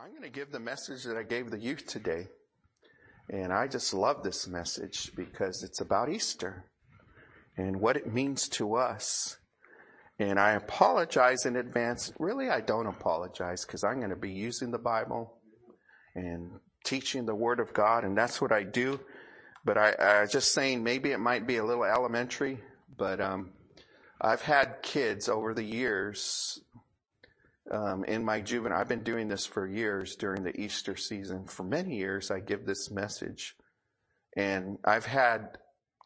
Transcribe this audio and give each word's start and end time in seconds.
I'm 0.00 0.10
going 0.10 0.22
to 0.22 0.30
give 0.30 0.52
the 0.52 0.60
message 0.60 1.02
that 1.04 1.16
I 1.16 1.24
gave 1.24 1.50
the 1.50 1.58
youth 1.58 1.84
today. 1.88 2.28
And 3.28 3.52
I 3.52 3.66
just 3.66 3.92
love 3.92 4.22
this 4.22 4.46
message 4.46 5.10
because 5.16 5.64
it's 5.64 5.80
about 5.80 6.08
Easter 6.08 6.66
and 7.56 7.80
what 7.80 7.96
it 7.96 8.12
means 8.12 8.48
to 8.50 8.76
us. 8.76 9.38
And 10.20 10.38
I 10.38 10.52
apologize 10.52 11.46
in 11.46 11.56
advance. 11.56 12.12
Really, 12.20 12.48
I 12.48 12.60
don't 12.60 12.86
apologize 12.86 13.64
because 13.64 13.82
I'm 13.82 13.98
going 13.98 14.10
to 14.10 14.16
be 14.16 14.30
using 14.30 14.70
the 14.70 14.78
Bible 14.78 15.34
and 16.14 16.60
teaching 16.84 17.26
the 17.26 17.34
Word 17.34 17.58
of 17.58 17.74
God, 17.74 18.04
and 18.04 18.16
that's 18.16 18.40
what 18.40 18.52
I 18.52 18.62
do. 18.62 19.00
But 19.64 19.78
I, 19.78 19.96
I 19.98 20.26
just 20.26 20.52
saying 20.52 20.84
maybe 20.84 21.10
it 21.10 21.18
might 21.18 21.44
be 21.44 21.56
a 21.56 21.64
little 21.64 21.84
elementary, 21.84 22.60
but 22.96 23.20
um, 23.20 23.50
I've 24.20 24.42
had 24.42 24.80
kids 24.80 25.28
over 25.28 25.54
the 25.54 25.64
years 25.64 26.60
um, 27.70 28.04
in 28.04 28.24
my 28.24 28.40
juvenile, 28.40 28.80
I've 28.80 28.88
been 28.88 29.02
doing 29.02 29.28
this 29.28 29.46
for 29.46 29.66
years 29.66 30.16
during 30.16 30.42
the 30.42 30.58
Easter 30.58 30.96
season. 30.96 31.46
For 31.46 31.64
many 31.64 31.96
years, 31.96 32.30
I 32.30 32.40
give 32.40 32.64
this 32.64 32.90
message. 32.90 33.54
And 34.36 34.78
I've 34.84 35.06
had 35.06 35.58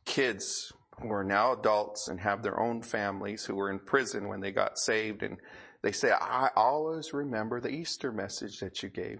kids 0.05 0.73
who 1.01 1.11
are 1.13 1.25
now 1.25 1.53
adults 1.53 2.09
and 2.09 2.21
have 2.21 2.43
their 2.43 2.61
own 2.61 2.83
families 2.83 3.45
who 3.45 3.55
were 3.55 3.71
in 3.71 3.79
prison 3.79 4.29
when 4.29 4.41
they 4.41 4.53
got 4.53 4.79
saved. 4.79 5.23
And 5.23 5.37
they 5.83 5.93
say, 5.93 6.13
I 6.13 6.51
always 6.57 7.13
remember 7.13 7.61
the 7.61 7.71
Easter 7.71 8.13
message 8.13 8.59
that 8.61 8.83
you 8.83 8.89
gave. 8.89 9.19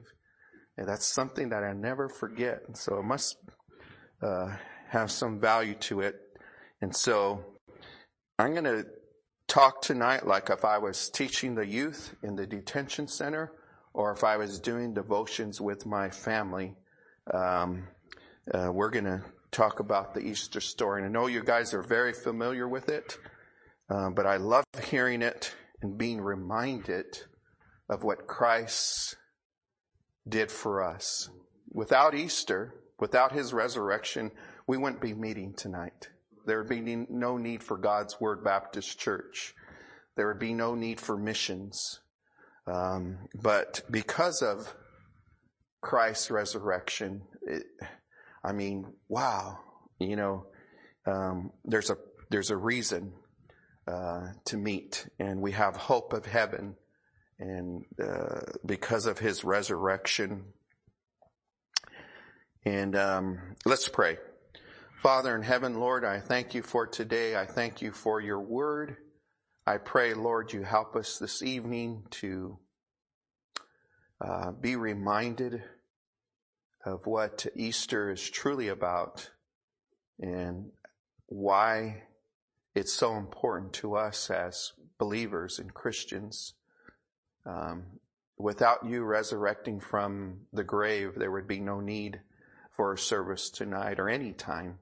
And 0.77 0.89
that's 0.89 1.07
something 1.07 1.51
that 1.51 1.63
I 1.63 1.73
never 1.73 2.09
forget. 2.09 2.61
And 2.67 2.77
so 2.77 2.99
it 2.99 3.05
must 3.05 3.37
uh, 4.23 4.57
have 4.89 5.11
some 5.11 5.41
value 5.41 5.75
to 5.75 6.01
it. 6.01 6.17
And 6.81 6.95
so 6.95 7.45
I'm 8.39 8.53
going 8.53 8.65
to 8.65 8.85
talk 9.53 9.83
tonight 9.83 10.27
like 10.27 10.49
if 10.49 10.65
I 10.65 10.79
was 10.79 11.11
teaching 11.11 11.55
the 11.55 11.67
youth 11.67 12.17
in 12.23 12.37
the 12.37 12.47
detention 12.47 13.07
center 13.07 13.53
or 13.93 14.11
if 14.11 14.25
I 14.25 14.39
was 14.39 14.59
doing 14.59 14.95
devotions 14.95 15.61
with 15.61 15.85
my 15.85 16.09
family. 16.09 16.75
Um, 17.35 17.87
uh, 18.51 18.71
we're 18.73 18.89
going 18.89 19.05
to 19.05 19.23
talk 19.51 19.79
about 19.79 20.15
the 20.15 20.21
Easter 20.21 20.63
story. 20.63 21.03
And 21.03 21.11
I 21.11 21.13
know 21.13 21.27
you 21.27 21.45
guys 21.45 21.75
are 21.75 21.83
very 21.83 22.15
familiar 22.15 22.67
with 22.67 22.89
it, 22.89 23.19
uh, 23.91 24.09
but 24.09 24.25
I 24.25 24.39
love 24.39 24.65
hearing 24.87 25.21
it 25.21 25.55
and 25.83 25.99
being 25.99 26.23
reminded 26.23 27.19
of 27.91 28.05
what 28.05 28.27
Christ 28.27 29.17
did 30.27 30.51
for 30.51 30.83
us. 30.83 31.29
Without 31.71 32.15
Easter, 32.15 32.73
without 32.99 33.33
his 33.33 33.53
resurrection, 33.53 34.31
we 34.67 34.79
wouldn't 34.79 35.03
be 35.03 35.13
meeting 35.13 35.53
tonight. 35.53 36.09
There 36.47 36.59
would 36.59 36.69
be 36.69 37.07
no 37.09 37.37
need 37.37 37.63
for 37.63 37.77
God's 37.77 38.21
Word 38.21 38.45
Baptist 38.45 38.99
Church. 38.99 39.55
There 40.17 40.29
would 40.29 40.39
be 40.39 40.55
no 40.55 40.75
need 40.75 41.01
for 41.01 41.17
missions. 41.17 42.01
Um, 42.67 43.29
but 43.35 43.83
because 43.91 44.43
of 44.43 44.75
Christ's 45.81 46.31
resurrection, 46.31 47.23
it, 47.43 47.65
I 48.45 48.53
mean, 48.53 48.87
wow, 49.09 49.59
you 49.99 50.17
know, 50.17 50.47
um, 51.07 51.51
there's 51.65 51.91
a 51.91 51.97
there's 52.31 52.51
a 52.51 52.57
reason 52.57 53.13
uh, 53.87 54.29
to 54.47 54.57
meet, 54.57 55.09
and 55.19 55.41
we 55.41 55.53
have 55.53 55.77
hope 55.77 56.13
of 56.13 56.27
heaven, 56.27 56.77
and 57.39 57.85
uh, 58.03 58.41
because 58.65 59.07
of 59.07 59.19
His 59.19 59.45
resurrection. 59.45 60.45
And 62.65 62.95
um, 62.95 63.57
let's 63.65 63.89
pray. 63.89 64.19
Father 65.03 65.35
in 65.35 65.43
heaven, 65.43 65.81
Lord, 65.81 66.05
I 66.05 66.21
thank 66.21 66.55
you 66.55 66.63
for 66.63 66.87
today. 66.87 67.35
I 67.35 67.45
thank 67.45 67.83
you 67.83 67.91
for 67.91 68.21
your 68.21 68.39
word. 68.39 68.99
I 69.67 69.79
pray, 69.79 70.15
Lord, 70.15 70.53
you 70.53 70.63
help 70.63 70.95
us 70.95 71.19
this 71.19 71.43
evening 71.43 72.05
to 72.13 72.57
uh, 74.25 74.53
be 74.53 74.77
reminded 74.77 75.65
of 76.87 77.05
what 77.05 77.49
Easter 77.57 78.13
is 78.13 78.31
truly 78.31 78.69
about 78.69 79.29
and 80.21 80.71
why 81.27 82.05
it's 82.77 82.93
so 82.93 83.17
important 83.17 83.73
to 83.73 83.97
us 83.97 84.31
as 84.31 84.71
believers 85.01 85.59
and 85.59 85.75
Christians. 85.75 86.55
Um, 87.45 87.99
without 88.39 88.87
you 88.87 89.03
resurrecting 89.03 89.81
from 89.81 90.43
the 90.53 90.63
grave, 90.63 91.15
there 91.17 91.33
would 91.33 91.49
be 91.49 91.59
no 91.59 91.81
need 91.81 92.21
for 92.71 92.93
a 92.93 92.99
service 92.99 93.51
tonight 93.51 93.99
or 93.99 94.09
any 94.09 94.33
time. 94.33 94.79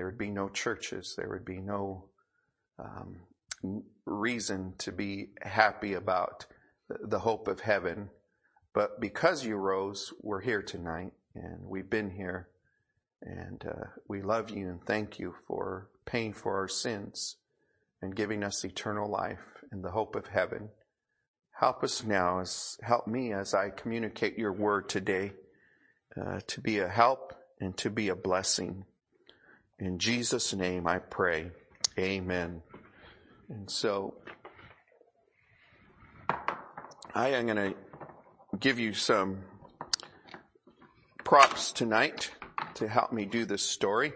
There 0.00 0.06
would 0.06 0.16
be 0.16 0.30
no 0.30 0.48
churches. 0.48 1.14
There 1.14 1.28
would 1.28 1.44
be 1.44 1.60
no 1.60 2.06
um, 2.78 3.20
reason 4.06 4.72
to 4.78 4.92
be 4.92 5.32
happy 5.42 5.92
about 5.92 6.46
the 6.88 7.18
hope 7.18 7.48
of 7.48 7.60
heaven. 7.60 8.08
But 8.72 8.98
because 8.98 9.44
you 9.44 9.56
rose, 9.56 10.10
we're 10.22 10.40
here 10.40 10.62
tonight 10.62 11.12
and 11.34 11.66
we've 11.66 11.90
been 11.90 12.08
here 12.08 12.48
and 13.20 13.62
uh, 13.68 13.88
we 14.08 14.22
love 14.22 14.48
you 14.48 14.70
and 14.70 14.82
thank 14.82 15.18
you 15.18 15.34
for 15.46 15.90
paying 16.06 16.32
for 16.32 16.56
our 16.56 16.68
sins 16.68 17.36
and 18.00 18.16
giving 18.16 18.42
us 18.42 18.64
eternal 18.64 19.06
life 19.06 19.62
and 19.70 19.84
the 19.84 19.90
hope 19.90 20.16
of 20.16 20.28
heaven. 20.28 20.70
Help 21.50 21.84
us 21.84 22.02
now 22.04 22.40
as 22.40 22.78
help 22.82 23.06
me 23.06 23.34
as 23.34 23.52
I 23.52 23.68
communicate 23.68 24.38
your 24.38 24.54
word 24.54 24.88
today 24.88 25.34
uh, 26.18 26.40
to 26.46 26.62
be 26.62 26.78
a 26.78 26.88
help 26.88 27.34
and 27.60 27.76
to 27.76 27.90
be 27.90 28.08
a 28.08 28.16
blessing. 28.16 28.86
In 29.80 29.98
Jesus' 29.98 30.52
name 30.52 30.86
I 30.86 30.98
pray. 30.98 31.52
Amen. 31.98 32.60
And 33.48 33.70
so 33.70 34.12
I 37.14 37.30
am 37.30 37.46
going 37.46 37.72
to 37.72 37.74
give 38.58 38.78
you 38.78 38.92
some 38.92 39.38
props 41.24 41.72
tonight 41.72 42.30
to 42.74 42.88
help 42.88 43.10
me 43.10 43.24
do 43.24 43.46
this 43.46 43.62
story. 43.62 44.12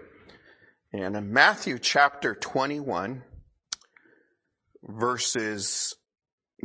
And 0.92 1.16
in 1.16 1.32
Matthew 1.32 1.78
chapter 1.78 2.34
21, 2.34 3.22
verses 4.82 5.94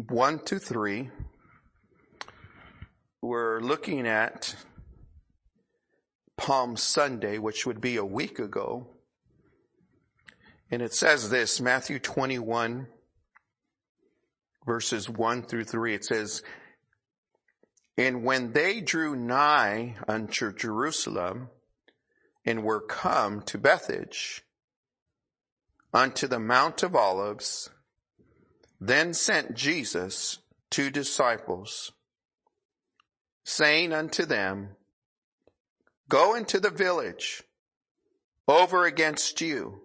1 0.10 0.40
to 0.40 0.60
3, 0.60 1.10
we're 3.22 3.62
looking 3.62 4.06
at 4.06 4.56
Palm 6.40 6.78
Sunday, 6.78 7.38
which 7.38 7.66
would 7.66 7.82
be 7.82 7.98
a 7.98 8.06
week 8.06 8.40
ago. 8.40 8.88
And 10.72 10.82
it 10.82 10.94
says 10.94 11.30
this, 11.30 11.60
Matthew 11.60 12.00
21 12.00 12.88
verses 14.66 15.10
1 15.10 15.44
through 15.44 15.66
3, 15.66 15.96
it 15.96 16.06
says, 16.06 16.42
And 17.98 18.24
when 18.24 18.54
they 18.54 18.80
drew 18.80 19.18
nigh 19.18 19.98
unto 20.08 20.54
Jerusalem 20.54 21.50
and 22.46 22.64
were 22.64 22.80
come 22.80 23.42
to 23.44 23.58
Bethphage, 23.58 24.44
unto 25.94 26.26
the 26.26 26.40
Mount 26.40 26.84
of 26.84 26.96
Olives, 26.96 27.70
then 28.80 29.14
sent 29.14 29.56
Jesus 29.56 30.38
two 30.70 30.90
disciples, 30.90 31.92
saying 33.44 33.92
unto 33.92 34.26
them, 34.26 34.78
Go 36.10 36.34
into 36.34 36.60
the 36.60 36.72
village 36.72 37.44
over 38.48 38.86
against 38.86 39.42
you, 39.42 39.82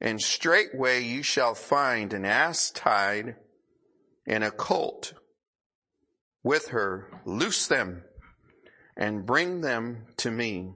and 0.00 0.20
straightway 0.20 1.02
you 1.02 1.24
shall 1.24 1.54
find 1.54 2.12
an 2.12 2.24
ass 2.24 2.70
tied 2.70 3.34
and 4.26 4.44
a 4.44 4.52
colt 4.52 5.14
with 6.44 6.68
her. 6.68 7.10
Loose 7.26 7.66
them 7.66 8.04
and 8.96 9.26
bring 9.26 9.60
them 9.60 10.06
to 10.18 10.30
me. 10.30 10.72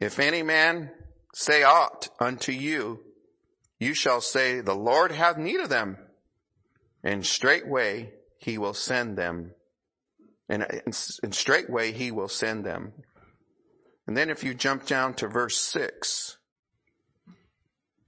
If 0.00 0.18
any 0.18 0.42
man 0.42 0.90
say 1.34 1.62
aught 1.62 2.08
unto 2.18 2.52
you, 2.52 3.00
you 3.78 3.94
shall 3.94 4.20
say, 4.20 4.60
the 4.60 4.74
Lord 4.74 5.12
hath 5.12 5.36
need 5.36 5.60
of 5.60 5.68
them. 5.68 5.98
And 7.04 7.26
straightway 7.26 8.12
he 8.38 8.58
will 8.58 8.74
send 8.74 9.18
them. 9.18 9.52
And, 10.48 10.66
and 11.22 11.34
straightway 11.34 11.92
he 11.92 12.10
will 12.10 12.28
send 12.28 12.64
them. 12.64 12.92
And 14.08 14.16
then 14.16 14.30
if 14.30 14.42
you 14.42 14.54
jump 14.54 14.86
down 14.86 15.12
to 15.16 15.28
verse 15.28 15.58
six, 15.58 16.38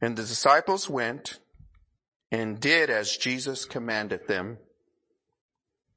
and 0.00 0.16
the 0.16 0.22
disciples 0.22 0.88
went 0.88 1.40
and 2.32 2.58
did 2.58 2.88
as 2.88 3.18
Jesus 3.18 3.66
commanded 3.66 4.26
them 4.26 4.56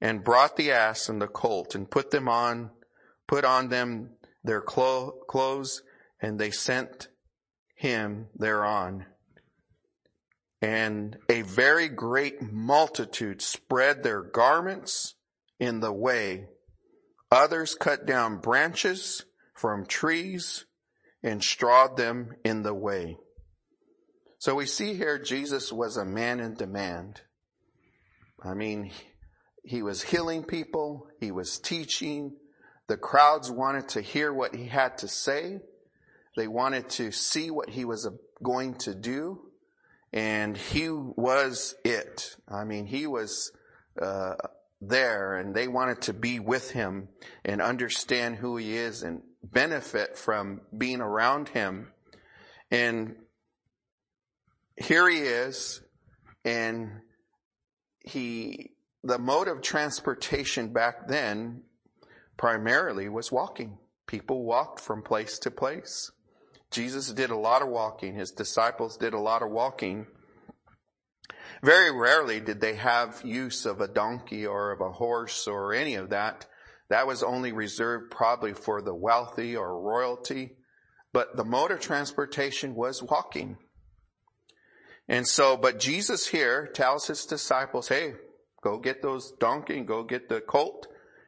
and 0.01 0.21
brought 0.21 0.57
the 0.57 0.73
ass 0.73 1.07
and 1.07 1.21
the 1.21 1.27
colt 1.27 1.73
and 1.73 1.89
put 1.89 2.11
them 2.11 2.27
on, 2.27 2.71
put 3.29 3.45
on 3.45 3.69
them 3.69 4.09
their 4.43 4.59
clo- 4.59 5.19
clothes 5.29 5.81
and 6.19 6.37
they 6.37 6.51
sent 6.51 7.07
him 7.73 8.27
thereon. 8.35 9.05
And 10.61 11.17
a 11.29 11.43
very 11.43 11.87
great 11.87 12.41
multitude 12.41 13.41
spread 13.41 14.03
their 14.03 14.21
garments 14.21 15.15
in 15.61 15.79
the 15.79 15.93
way. 15.93 16.47
Others 17.31 17.75
cut 17.75 18.05
down 18.05 18.39
branches 18.39 19.23
from 19.63 19.85
trees 19.85 20.65
and 21.23 21.41
strawed 21.41 21.95
them 21.95 22.35
in 22.43 22.63
the 22.63 22.73
way. 22.73 23.15
So 24.37 24.55
we 24.55 24.65
see 24.65 24.93
here 24.93 25.17
Jesus 25.17 25.71
was 25.71 25.95
a 25.95 26.03
man 26.03 26.41
in 26.41 26.55
demand. 26.55 27.21
I 28.43 28.55
mean, 28.55 28.91
he 29.63 29.81
was 29.81 30.01
healing 30.01 30.43
people. 30.43 31.07
He 31.21 31.31
was 31.31 31.59
teaching. 31.59 32.35
The 32.87 32.97
crowds 32.97 33.49
wanted 33.49 33.87
to 33.89 34.01
hear 34.01 34.33
what 34.33 34.53
he 34.53 34.65
had 34.65 34.97
to 34.97 35.07
say. 35.07 35.61
They 36.35 36.49
wanted 36.49 36.89
to 36.99 37.13
see 37.13 37.49
what 37.49 37.69
he 37.69 37.85
was 37.85 38.05
going 38.43 38.73
to 38.79 38.93
do. 38.93 39.43
And 40.11 40.57
he 40.57 40.89
was 40.89 41.73
it. 41.85 42.35
I 42.49 42.65
mean, 42.65 42.85
he 42.85 43.07
was, 43.07 43.53
uh, 44.01 44.33
there 44.81 45.37
and 45.37 45.55
they 45.55 45.69
wanted 45.69 46.01
to 46.01 46.13
be 46.13 46.41
with 46.41 46.71
him 46.71 47.07
and 47.45 47.61
understand 47.61 48.35
who 48.35 48.57
he 48.57 48.75
is 48.75 49.03
and 49.03 49.21
benefit 49.43 50.17
from 50.17 50.61
being 50.75 51.01
around 51.01 51.49
him. 51.49 51.91
And 52.71 53.15
here 54.77 55.07
he 55.09 55.19
is 55.19 55.81
and 56.45 57.01
he, 57.99 58.71
the 59.03 59.19
mode 59.19 59.47
of 59.47 59.61
transportation 59.61 60.73
back 60.73 61.07
then 61.07 61.63
primarily 62.37 63.09
was 63.09 63.31
walking. 63.31 63.77
People 64.07 64.43
walked 64.43 64.79
from 64.79 65.01
place 65.01 65.39
to 65.39 65.51
place. 65.51 66.11
Jesus 66.71 67.13
did 67.13 67.29
a 67.29 67.37
lot 67.37 67.61
of 67.61 67.69
walking. 67.69 68.15
His 68.15 68.31
disciples 68.31 68.97
did 68.97 69.13
a 69.13 69.19
lot 69.19 69.43
of 69.43 69.51
walking. 69.51 70.07
Very 71.63 71.91
rarely 71.91 72.41
did 72.41 72.59
they 72.59 72.75
have 72.75 73.21
use 73.23 73.65
of 73.65 73.79
a 73.79 73.87
donkey 73.87 74.45
or 74.45 74.71
of 74.71 74.81
a 74.81 74.91
horse 74.91 75.47
or 75.47 75.73
any 75.73 75.95
of 75.95 76.09
that. 76.09 76.45
That 76.89 77.07
was 77.07 77.23
only 77.23 77.51
reserved 77.51 78.11
probably 78.11 78.53
for 78.53 78.81
the 78.81 78.93
wealthy 78.93 79.55
or 79.55 79.81
royalty. 79.81 80.57
But 81.11 81.37
the 81.37 81.45
mode 81.45 81.71
of 81.71 81.79
transportation 81.79 82.75
was 82.75 83.01
walking. 83.01 83.57
And 85.07 85.27
so, 85.27 85.57
but 85.57 85.79
Jesus 85.79 86.27
here 86.27 86.67
tells 86.67 87.07
his 87.07 87.25
disciples, 87.25 87.87
hey, 87.87 88.13
go 88.61 88.77
get 88.79 89.01
those 89.01 89.31
donkey 89.39 89.77
and 89.77 89.87
go 89.87 90.03
get 90.03 90.29
the 90.29 90.41
colt 90.41 90.87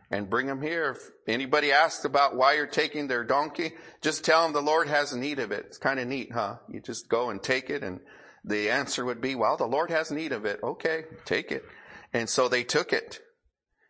and 0.10 0.30
bring 0.30 0.48
them 0.48 0.62
here. 0.62 0.92
If 0.92 1.12
anybody 1.28 1.72
asks 1.72 2.06
about 2.06 2.36
why 2.36 2.54
you're 2.54 2.68
taking 2.68 3.08
their 3.08 3.24
donkey, 3.24 3.74
just 4.02 4.24
tell 4.24 4.44
them 4.44 4.54
the 4.54 4.62
Lord 4.62 4.88
has 4.88 5.14
need 5.16 5.40
of 5.40 5.52
it. 5.52 5.66
It's 5.68 5.78
kind 5.78 6.00
of 6.00 6.08
neat, 6.08 6.32
huh? 6.32 6.58
You 6.72 6.80
just 6.80 7.10
go 7.10 7.30
and 7.30 7.42
take 7.42 7.70
it 7.70 7.84
and 7.84 8.00
the 8.44 8.70
answer 8.70 9.04
would 9.04 9.22
be, 9.22 9.36
well, 9.36 9.58
the 9.58 9.66
Lord 9.66 9.90
has 9.90 10.12
need 10.12 10.32
of 10.32 10.46
it. 10.46 10.60
Okay, 10.64 11.06
take 11.26 11.52
it. 11.52 11.66
And 12.14 12.30
so 12.30 12.48
they 12.48 12.64
took 12.64 12.94
it. 12.94 13.20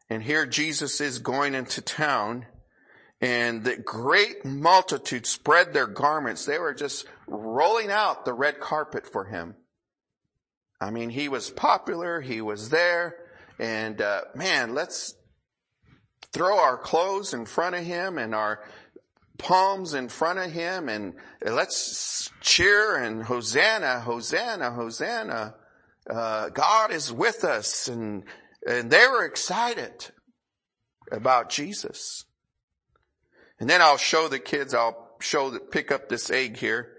And 0.09 0.21
here 0.21 0.45
Jesus 0.45 1.01
is 1.01 1.19
going 1.19 1.55
into 1.55 1.81
town 1.81 2.45
and 3.21 3.63
the 3.63 3.77
great 3.77 4.45
multitude 4.45 5.25
spread 5.25 5.73
their 5.73 5.87
garments. 5.87 6.45
They 6.45 6.59
were 6.59 6.73
just 6.73 7.05
rolling 7.27 7.89
out 7.89 8.25
the 8.25 8.33
red 8.33 8.59
carpet 8.59 9.07
for 9.11 9.25
him. 9.25 9.55
I 10.79 10.91
mean, 10.91 11.09
he 11.09 11.29
was 11.29 11.49
popular. 11.49 12.21
He 12.21 12.41
was 12.41 12.69
there. 12.69 13.15
And, 13.57 14.01
uh, 14.01 14.21
man, 14.35 14.75
let's 14.75 15.15
throw 16.33 16.59
our 16.59 16.77
clothes 16.77 17.33
in 17.33 17.45
front 17.45 17.75
of 17.75 17.85
him 17.85 18.17
and 18.17 18.35
our 18.35 18.63
palms 19.37 19.93
in 19.93 20.09
front 20.09 20.39
of 20.39 20.51
him 20.51 20.87
and 20.89 21.13
let's 21.41 22.29
cheer 22.41 22.97
and 22.97 23.23
Hosanna, 23.23 24.01
Hosanna, 24.01 24.71
Hosanna. 24.71 25.55
Uh, 26.09 26.49
God 26.49 26.91
is 26.91 27.11
with 27.11 27.43
us 27.43 27.87
and, 27.87 28.23
and 28.65 28.89
they 28.89 29.07
were 29.07 29.25
excited 29.25 30.11
about 31.11 31.49
Jesus. 31.49 32.25
And 33.59 33.69
then 33.69 33.81
I'll 33.81 33.97
show 33.97 34.27
the 34.27 34.39
kids, 34.39 34.73
I'll 34.73 35.15
show 35.19 35.49
the, 35.49 35.59
pick 35.59 35.91
up 35.91 36.09
this 36.09 36.29
egg 36.29 36.57
here 36.57 36.91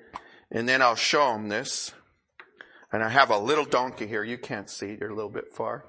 and 0.50 0.68
then 0.68 0.80
I'll 0.80 0.96
show 0.96 1.32
them 1.32 1.48
this. 1.48 1.92
And 2.92 3.02
I 3.02 3.08
have 3.08 3.30
a 3.30 3.38
little 3.38 3.64
donkey 3.64 4.06
here. 4.06 4.22
You 4.22 4.38
can't 4.38 4.70
see. 4.70 4.96
You're 4.98 5.10
a 5.10 5.14
little 5.14 5.30
bit 5.30 5.52
far. 5.52 5.84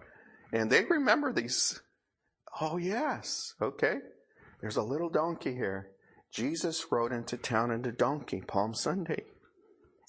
And 0.51 0.69
they 0.69 0.83
remember 0.83 1.31
these. 1.31 1.79
Oh 2.59 2.77
yes. 2.77 3.53
Okay. 3.61 3.97
There's 4.61 4.77
a 4.77 4.83
little 4.83 5.09
donkey 5.09 5.53
here. 5.53 5.91
Jesus 6.31 6.85
rode 6.91 7.13
into 7.13 7.37
town 7.37 7.71
in 7.71 7.85
a 7.85 7.91
donkey, 7.91 8.41
Palm 8.41 8.73
Sunday. 8.73 9.23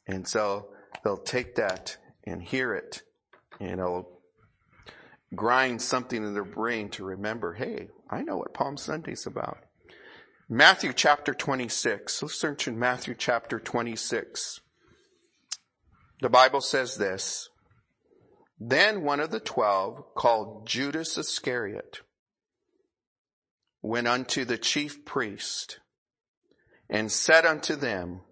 And 0.07 0.27
so 0.27 0.69
they'll 1.05 1.19
take 1.19 1.55
that 1.57 1.99
and 2.25 2.43
hear 2.43 2.75
it 2.75 3.03
and 3.61 3.81
it'll 3.81 4.18
grind 5.35 5.83
something 5.83 6.25
in 6.25 6.35
their 6.35 6.45
brain 6.45 6.89
to 6.91 7.05
remember, 7.05 7.55
hey, 7.55 7.89
I 8.11 8.23
know 8.23 8.39
what 8.39 8.55
Palm 8.55 8.77
Sunday's 8.77 9.27
about. 9.27 9.59
Matthew 10.49 10.93
chapter 10.93 11.35
26. 11.35 12.23
Let's 12.23 12.41
turn 12.41 12.57
to 12.57 12.73
Matthew 12.73 13.15
chapter 13.15 13.61
26. 13.61 14.61
The 16.21 16.31
Bible 16.31 16.61
says 16.61 16.97
this. 16.97 17.49
Then 18.59 19.03
one 19.03 19.21
of 19.21 19.31
the 19.31 19.41
twelve, 19.41 20.15
called 20.17 20.67
Judas 20.67 21.17
Iscariot, 21.17 22.01
went 23.83 24.09
unto 24.09 24.45
the 24.45 24.59
chief 24.59 25.05
priest 25.05 25.79
and 26.91 27.13
said 27.13 27.47
unto 27.47 27.77
them, 27.77 28.23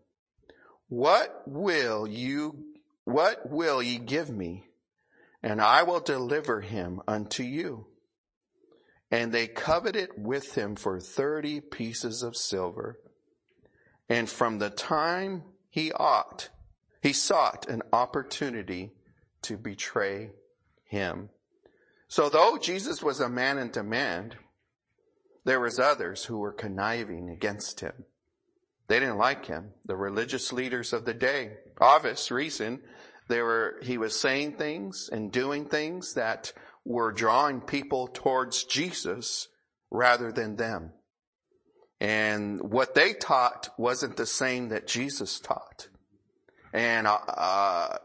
What 0.88 1.42
will 1.46 2.08
you, 2.08 2.64
what 3.04 3.48
will 3.48 3.80
ye 3.82 3.98
give 3.98 4.30
me? 4.30 4.65
And 5.46 5.62
I 5.62 5.84
will 5.84 6.00
deliver 6.00 6.60
him 6.60 7.00
unto 7.06 7.44
you. 7.44 7.86
And 9.12 9.30
they 9.30 9.46
coveted 9.46 10.10
with 10.16 10.56
him 10.56 10.74
for 10.74 10.98
thirty 10.98 11.60
pieces 11.60 12.24
of 12.24 12.36
silver. 12.36 12.98
And 14.08 14.28
from 14.28 14.58
the 14.58 14.70
time 14.70 15.44
he 15.70 15.92
ought, 15.92 16.48
he 17.00 17.12
sought 17.12 17.68
an 17.68 17.82
opportunity 17.92 18.90
to 19.42 19.56
betray 19.56 20.32
him. 20.82 21.28
So 22.08 22.28
though 22.28 22.58
Jesus 22.60 23.00
was 23.00 23.20
a 23.20 23.28
man 23.28 23.56
in 23.56 23.70
demand, 23.70 24.34
there 25.44 25.60
was 25.60 25.78
others 25.78 26.24
who 26.24 26.38
were 26.38 26.52
conniving 26.52 27.30
against 27.30 27.78
him. 27.78 28.04
They 28.88 28.98
didn't 28.98 29.18
like 29.18 29.46
him. 29.46 29.74
The 29.84 29.94
religious 29.94 30.52
leaders 30.52 30.92
of 30.92 31.04
the 31.04 31.14
day, 31.14 31.58
obvious 31.80 32.32
reason, 32.32 32.80
they 33.28 33.42
were, 33.42 33.76
he 33.82 33.98
was 33.98 34.18
saying 34.18 34.52
things 34.56 35.08
and 35.10 35.32
doing 35.32 35.66
things 35.66 36.14
that 36.14 36.52
were 36.84 37.12
drawing 37.12 37.60
people 37.60 38.08
towards 38.08 38.64
Jesus 38.64 39.48
rather 39.90 40.30
than 40.30 40.56
them. 40.56 40.92
And 42.00 42.60
what 42.60 42.94
they 42.94 43.14
taught 43.14 43.70
wasn't 43.78 44.16
the 44.16 44.26
same 44.26 44.68
that 44.68 44.86
Jesus 44.86 45.40
taught. 45.40 45.88
And, 46.72 47.06
uh, 47.06 47.18
uh, 47.26 47.96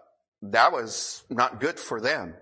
that 0.44 0.72
was 0.72 1.24
not 1.30 1.60
good 1.60 1.80
for 1.80 2.02
them. 2.02 2.36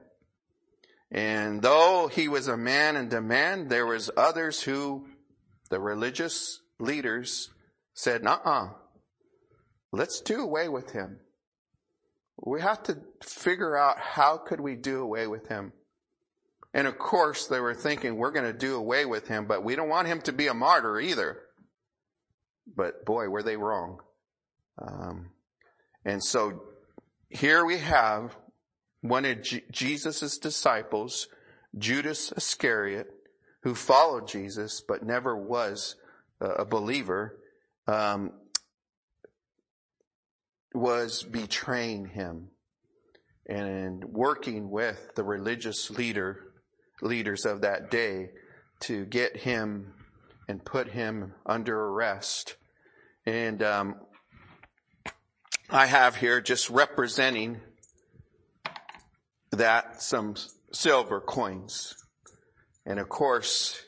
And 1.12 1.62
though 1.62 2.08
he 2.08 2.28
was 2.28 2.48
a 2.48 2.56
man 2.56 2.96
in 2.96 3.10
demand, 3.10 3.70
there 3.70 3.86
was 3.86 4.12
others 4.16 4.62
who, 4.62 5.08
the 5.70 5.80
religious 5.80 6.62
leaders, 6.80 7.50
said, 7.94 8.26
uh-uh, 8.26 8.70
let's 9.92 10.22
do 10.22 10.42
away 10.42 10.70
with 10.70 10.92
him. 10.92 11.20
We 12.42 12.62
have 12.62 12.84
to 12.84 12.98
figure 13.24 13.78
out 13.78 14.00
how 14.00 14.38
could 14.38 14.62
we 14.62 14.76
do 14.76 15.02
away 15.02 15.28
with 15.28 15.48
him. 15.48 15.74
And 16.74 16.88
of 16.88 16.98
course, 16.98 17.48
they 17.48 17.60
were 17.60 17.74
thinking 17.74 18.16
we're 18.16 18.32
going 18.32 18.46
to 18.46 18.58
do 18.58 18.76
away 18.76 19.06
with 19.06 19.28
him, 19.28 19.46
but 19.46 19.64
we 19.64 19.76
don't 19.76 19.90
want 19.90 20.08
him 20.08 20.22
to 20.22 20.32
be 20.32 20.48
a 20.48 20.54
martyr 20.54 21.00
either. 21.00 21.40
But 22.76 23.06
boy, 23.06 23.30
were 23.30 23.44
they 23.44 23.58
wrong. 23.58 24.00
Um, 24.78 25.32
and 26.06 26.24
so 26.24 26.62
here 27.30 27.66
we 27.66 27.80
have 27.80 28.38
one 29.02 29.26
of 29.26 29.42
G- 29.42 29.64
Jesus' 29.72 30.38
disciples, 30.38 31.28
Judas 31.78 32.32
Iscariot, 32.32 33.08
who 33.64 33.76
followed 33.76 34.28
Jesus 34.28 34.82
but 34.88 35.04
never 35.04 35.36
was 35.36 35.96
a 36.40 36.64
believer, 36.66 37.38
um, 37.88 38.32
was 40.74 41.24
betraying 41.24 42.06
him 42.06 42.50
and 43.48 44.04
working 44.06 44.70
with 44.70 45.16
the 45.16 45.24
religious 45.24 45.90
leader 45.90 46.46
leaders 47.02 47.46
of 47.46 47.62
that 47.62 47.90
day 47.90 48.30
to 48.82 49.06
get 49.06 49.36
him 49.38 49.94
and 50.48 50.64
put 50.64 50.90
him 50.90 51.34
under 51.46 51.80
arrest. 51.80 52.56
And 53.26 53.62
um, 53.64 53.96
I 55.70 55.86
have 55.86 56.16
here 56.16 56.42
just 56.42 56.70
representing 56.70 57.62
that 59.52 60.02
some 60.02 60.36
silver 60.72 61.22
coins. 61.22 61.96
And 62.86 63.00
of 63.00 63.10
course, 63.10 63.80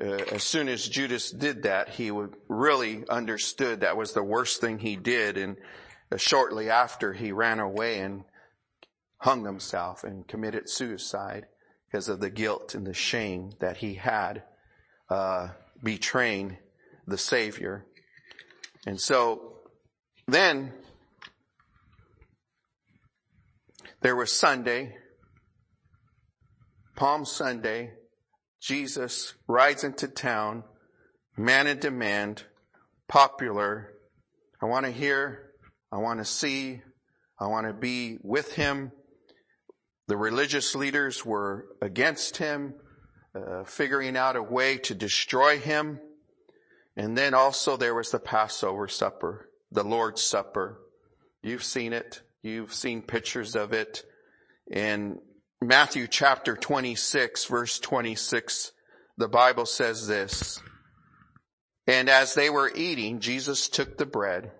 uh, 0.00 0.06
as 0.32 0.42
soon 0.42 0.68
as 0.68 0.88
Judas 0.88 1.30
did 1.30 1.64
that, 1.64 1.90
he 1.90 2.10
really 2.48 3.04
understood 3.08 3.80
that 3.80 3.96
was 3.96 4.12
the 4.12 4.22
worst 4.22 4.60
thing 4.60 4.78
he 4.78 4.96
did. 4.96 5.36
And 5.36 5.56
shortly 6.16 6.68
after, 6.68 7.12
he 7.12 7.32
ran 7.32 7.60
away 7.60 8.00
and 8.00 8.24
hung 9.18 9.44
himself 9.44 10.02
and 10.02 10.26
committed 10.26 10.68
suicide 10.68 11.46
because 11.86 12.08
of 12.08 12.20
the 12.20 12.30
guilt 12.30 12.74
and 12.74 12.86
the 12.86 12.94
shame 12.94 13.52
that 13.60 13.78
he 13.78 13.94
had 13.94 14.42
uh, 15.08 15.48
betraying 15.82 16.56
the 17.06 17.18
Savior. 17.18 17.84
And 18.86 19.00
so 19.00 19.56
then 20.26 20.72
there 24.00 24.16
was 24.16 24.32
Sunday, 24.32 24.96
Palm 26.96 27.24
Sunday, 27.24 27.92
Jesus 28.60 29.34
rides 29.46 29.84
into 29.84 30.08
town, 30.08 30.64
man 31.36 31.66
in 31.66 31.78
demand, 31.78 32.44
popular. 33.08 33.92
I 34.62 34.66
want 34.66 34.86
to 34.86 34.92
hear, 34.92 35.49
I 35.92 35.98
want 35.98 36.20
to 36.20 36.24
see, 36.24 36.82
I 37.38 37.48
want 37.48 37.66
to 37.66 37.72
be 37.72 38.18
with 38.22 38.52
him. 38.52 38.92
The 40.06 40.16
religious 40.16 40.74
leaders 40.74 41.24
were 41.24 41.66
against 41.82 42.36
him, 42.36 42.74
uh, 43.34 43.64
figuring 43.64 44.16
out 44.16 44.36
a 44.36 44.42
way 44.42 44.78
to 44.78 44.94
destroy 44.94 45.58
him. 45.58 46.00
And 46.96 47.16
then 47.16 47.34
also 47.34 47.76
there 47.76 47.94
was 47.94 48.10
the 48.10 48.20
Passover 48.20 48.86
supper, 48.86 49.48
the 49.72 49.84
Lord's 49.84 50.22
supper. 50.22 50.80
You've 51.42 51.64
seen 51.64 51.92
it. 51.92 52.22
You've 52.42 52.72
seen 52.72 53.02
pictures 53.02 53.56
of 53.56 53.72
it. 53.72 54.04
In 54.70 55.18
Matthew 55.60 56.06
chapter 56.06 56.56
26 56.56 57.46
verse 57.46 57.80
26, 57.80 58.72
the 59.16 59.28
Bible 59.28 59.66
says 59.66 60.06
this, 60.06 60.60
and 61.86 62.08
as 62.08 62.34
they 62.34 62.48
were 62.48 62.70
eating, 62.72 63.18
Jesus 63.18 63.68
took 63.68 63.98
the 63.98 64.06
bread 64.06 64.52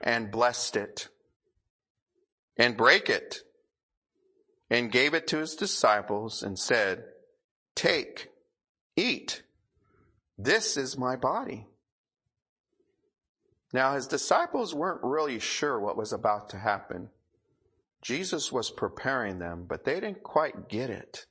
and 0.00 0.30
blessed 0.30 0.76
it 0.76 1.08
and 2.56 2.76
break 2.76 3.08
it 3.08 3.40
and 4.70 4.90
gave 4.90 5.14
it 5.14 5.28
to 5.28 5.38
his 5.38 5.54
disciples 5.54 6.42
and 6.42 6.58
said, 6.58 7.04
take, 7.74 8.28
eat. 8.96 9.42
This 10.38 10.76
is 10.76 10.98
my 10.98 11.16
body. 11.16 11.66
Now 13.72 13.94
his 13.94 14.06
disciples 14.06 14.74
weren't 14.74 15.02
really 15.02 15.38
sure 15.38 15.78
what 15.78 15.96
was 15.96 16.12
about 16.12 16.50
to 16.50 16.58
happen. 16.58 17.10
Jesus 18.02 18.52
was 18.52 18.70
preparing 18.70 19.38
them, 19.38 19.66
but 19.68 19.84
they 19.84 19.94
didn't 19.94 20.22
quite 20.22 20.68
get 20.68 20.90
it. 20.90 21.26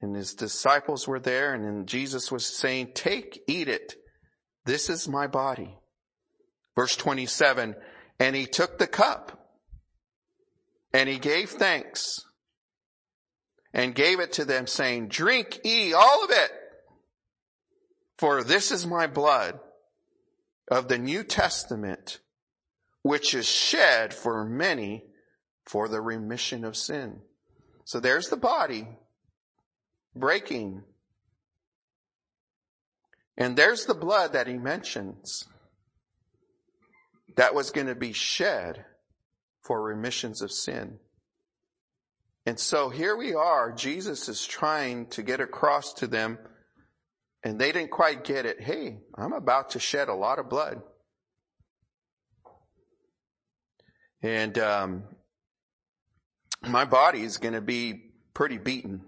And 0.00 0.14
his 0.14 0.34
disciples 0.34 1.08
were 1.08 1.20
there 1.20 1.54
and 1.54 1.64
then 1.64 1.86
Jesus 1.86 2.30
was 2.30 2.46
saying, 2.46 2.92
take, 2.94 3.42
eat 3.46 3.68
it. 3.68 3.94
This 4.64 4.90
is 4.90 5.08
my 5.08 5.26
body. 5.26 5.76
Verse 6.78 6.94
27, 6.94 7.74
and 8.20 8.36
he 8.36 8.46
took 8.46 8.78
the 8.78 8.86
cup 8.86 9.50
and 10.92 11.08
he 11.08 11.18
gave 11.18 11.50
thanks 11.50 12.20
and 13.74 13.96
gave 13.96 14.20
it 14.20 14.34
to 14.34 14.44
them 14.44 14.68
saying, 14.68 15.08
drink 15.08 15.58
ye 15.64 15.92
all 15.92 16.22
of 16.22 16.30
it. 16.30 16.52
For 18.16 18.44
this 18.44 18.70
is 18.70 18.86
my 18.86 19.08
blood 19.08 19.58
of 20.70 20.86
the 20.86 20.98
New 20.98 21.24
Testament, 21.24 22.20
which 23.02 23.34
is 23.34 23.50
shed 23.50 24.14
for 24.14 24.44
many 24.44 25.02
for 25.64 25.88
the 25.88 26.00
remission 26.00 26.64
of 26.64 26.76
sin. 26.76 27.22
So 27.86 27.98
there's 27.98 28.28
the 28.28 28.36
body 28.36 28.86
breaking. 30.14 30.84
And 33.36 33.56
there's 33.56 33.86
the 33.86 33.94
blood 33.94 34.34
that 34.34 34.46
he 34.46 34.58
mentions 34.58 35.44
that 37.38 37.54
was 37.54 37.70
going 37.70 37.86
to 37.86 37.94
be 37.94 38.12
shed 38.12 38.84
for 39.62 39.80
remissions 39.80 40.42
of 40.42 40.50
sin. 40.50 40.98
And 42.44 42.58
so 42.58 42.88
here 42.88 43.16
we 43.16 43.32
are. 43.32 43.70
Jesus 43.70 44.28
is 44.28 44.44
trying 44.44 45.06
to 45.10 45.22
get 45.22 45.38
across 45.38 45.92
to 45.94 46.08
them 46.08 46.38
and 47.44 47.56
they 47.56 47.70
didn't 47.70 47.92
quite 47.92 48.24
get 48.24 48.44
it. 48.44 48.60
Hey, 48.60 48.98
I'm 49.16 49.32
about 49.32 49.70
to 49.70 49.78
shed 49.78 50.08
a 50.08 50.14
lot 50.14 50.40
of 50.40 50.50
blood. 50.50 50.82
And, 54.20 54.58
um, 54.58 55.04
my 56.66 56.86
body 56.86 57.22
is 57.22 57.36
going 57.36 57.54
to 57.54 57.60
be 57.60 58.10
pretty 58.34 58.58
beaten. 58.58 59.02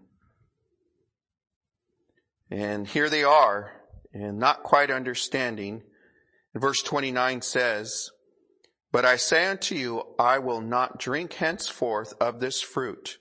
And 2.48 2.86
here 2.86 3.10
they 3.10 3.24
are 3.24 3.72
and 4.14 4.38
not 4.38 4.62
quite 4.62 4.92
understanding. 4.92 5.82
And 6.54 6.60
verse 6.60 6.80
29 6.82 7.42
says, 7.42 8.12
but 8.92 9.04
I 9.04 9.16
say 9.16 9.46
unto 9.46 9.74
you, 9.74 10.04
I 10.18 10.38
will 10.38 10.60
not 10.60 10.98
drink 10.98 11.34
henceforth 11.34 12.14
of 12.20 12.40
this 12.40 12.60
fruit 12.60 13.18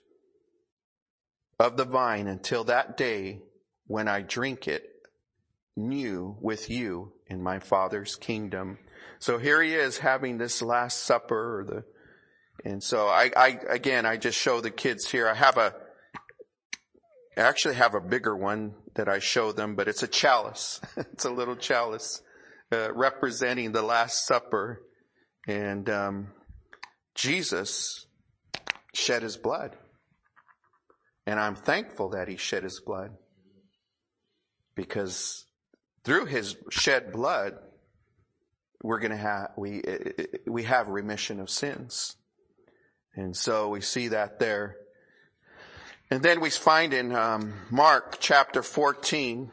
of 1.58 1.76
the 1.76 1.84
vine 1.84 2.26
until 2.26 2.64
that 2.64 2.96
day 2.96 3.42
when 3.86 4.08
I 4.08 4.22
drink 4.22 4.66
it 4.66 4.90
new 5.76 6.36
with 6.40 6.70
you 6.70 7.12
in 7.26 7.42
my 7.42 7.58
father's 7.58 8.16
kingdom. 8.16 8.78
So 9.18 9.38
here 9.38 9.62
he 9.62 9.74
is 9.74 9.98
having 9.98 10.38
this 10.38 10.62
last 10.62 11.04
supper 11.04 11.60
or 11.60 11.64
the, 11.64 11.84
and 12.64 12.82
so 12.82 13.06
I, 13.06 13.30
I, 13.36 13.58
again, 13.68 14.06
I 14.06 14.16
just 14.16 14.38
show 14.38 14.60
the 14.60 14.70
kids 14.70 15.10
here. 15.10 15.28
I 15.28 15.34
have 15.34 15.56
a, 15.56 15.74
I 17.36 17.42
actually 17.42 17.76
have 17.76 17.94
a 17.94 18.00
bigger 18.00 18.36
one 18.36 18.74
that 18.94 19.08
I 19.08 19.18
show 19.18 19.52
them, 19.52 19.76
but 19.76 19.88
it's 19.88 20.02
a 20.02 20.08
chalice. 20.08 20.80
it's 20.96 21.24
a 21.24 21.30
little 21.30 21.56
chalice, 21.56 22.22
uh, 22.72 22.92
representing 22.92 23.72
the 23.72 23.82
last 23.82 24.26
supper. 24.26 24.82
And, 25.46 25.88
um, 25.88 26.28
Jesus 27.14 28.06
shed 28.94 29.22
his 29.22 29.36
blood. 29.36 29.76
And 31.26 31.38
I'm 31.38 31.54
thankful 31.54 32.10
that 32.10 32.28
he 32.28 32.36
shed 32.36 32.62
his 32.62 32.80
blood 32.80 33.10
because 34.74 35.44
through 36.04 36.26
his 36.26 36.56
shed 36.70 37.12
blood, 37.12 37.58
we're 38.82 38.98
going 38.98 39.10
to 39.10 39.16
have, 39.16 39.50
we, 39.56 39.82
we 40.46 40.62
have 40.62 40.88
remission 40.88 41.40
of 41.40 41.50
sins. 41.50 42.16
And 43.14 43.36
so 43.36 43.68
we 43.68 43.82
see 43.82 44.08
that 44.08 44.38
there. 44.38 44.76
And 46.10 46.22
then 46.22 46.40
we 46.40 46.50
find 46.50 46.94
in 46.94 47.14
um, 47.14 47.52
Mark 47.70 48.16
chapter 48.18 48.62
14, 48.62 49.50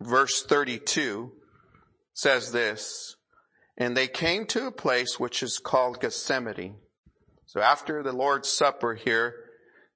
verse 0.00 0.42
32, 0.42 1.32
says 2.12 2.50
this, 2.50 3.14
and 3.78 3.96
they 3.96 4.08
came 4.08 4.44
to 4.46 4.66
a 4.66 4.72
place 4.72 5.20
which 5.20 5.42
is 5.42 5.58
called 5.58 6.00
Gethsemane. 6.00 6.74
So 7.46 7.60
after 7.60 8.02
the 8.02 8.12
Lord's 8.12 8.48
Supper 8.48 8.94
here, 8.94 9.36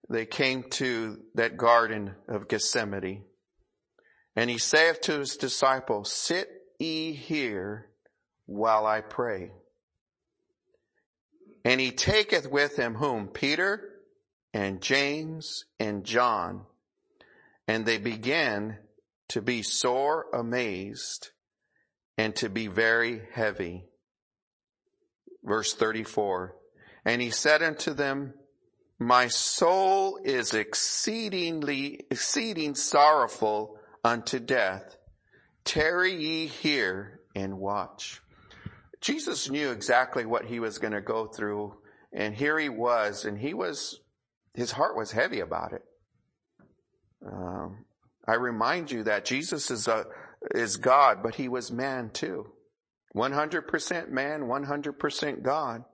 they 0.08 0.24
came 0.24 0.62
to 0.70 1.18
that 1.34 1.56
garden 1.56 2.14
of 2.28 2.46
Gethsemane. 2.46 3.24
And 4.36 4.48
he 4.48 4.58
saith 4.58 5.00
to 5.02 5.18
his 5.18 5.36
disciples, 5.36 6.12
sit 6.12 6.48
ye 6.78 7.12
here 7.12 7.90
while 8.46 8.86
I 8.86 9.00
pray. 9.00 9.50
And 11.64 11.80
he 11.80 11.90
taketh 11.90 12.50
with 12.50 12.76
him 12.76 12.94
whom? 12.94 13.28
Peter 13.28 13.90
and 14.54 14.80
James 14.80 15.64
and 15.80 16.04
John. 16.04 16.66
And 17.66 17.84
they 17.84 17.98
began 17.98 18.78
to 19.28 19.42
be 19.42 19.62
sore 19.62 20.26
amazed 20.32 21.31
and 22.18 22.34
to 22.36 22.48
be 22.48 22.66
very 22.66 23.22
heavy. 23.32 23.84
Verse 25.44 25.74
34. 25.74 26.54
And 27.04 27.20
he 27.20 27.30
said 27.30 27.62
unto 27.62 27.94
them, 27.94 28.34
my 29.02 29.26
soul 29.26 30.20
is 30.22 30.54
exceedingly, 30.54 32.06
exceeding 32.08 32.76
sorrowful 32.76 33.76
unto 34.04 34.38
death. 34.38 34.96
Tarry 35.64 36.14
ye 36.14 36.46
here 36.46 37.20
and 37.34 37.58
watch. 37.58 38.22
Jesus 39.00 39.50
knew 39.50 39.70
exactly 39.70 40.24
what 40.24 40.44
he 40.44 40.60
was 40.60 40.78
going 40.78 40.92
to 40.92 41.00
go 41.00 41.26
through 41.26 41.74
and 42.12 42.34
here 42.34 42.58
he 42.58 42.68
was 42.68 43.24
and 43.24 43.38
he 43.38 43.54
was, 43.54 44.00
his 44.54 44.70
heart 44.70 44.96
was 44.96 45.10
heavy 45.10 45.40
about 45.40 45.72
it. 45.72 45.82
Um, 47.26 47.84
I 48.26 48.34
remind 48.34 48.90
you 48.90 49.04
that 49.04 49.24
Jesus 49.24 49.70
is 49.70 49.88
a, 49.88 50.04
is 50.54 50.76
God, 50.76 51.22
but 51.22 51.34
he 51.34 51.48
was 51.48 51.70
man 51.70 52.10
too. 52.10 52.52
100% 53.14 54.08
man, 54.10 54.42
100% 54.42 55.42
God. 55.42 55.84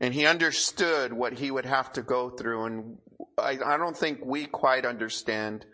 And 0.00 0.12
he 0.12 0.26
understood 0.26 1.12
what 1.12 1.38
he 1.38 1.50
would 1.50 1.64
have 1.64 1.92
to 1.94 2.02
go 2.02 2.30
through. 2.30 2.64
And 2.64 2.98
I, 3.38 3.58
I 3.64 3.76
don't 3.76 3.96
think 3.96 4.20
we 4.24 4.46
quite 4.46 4.84
understand 4.84 5.64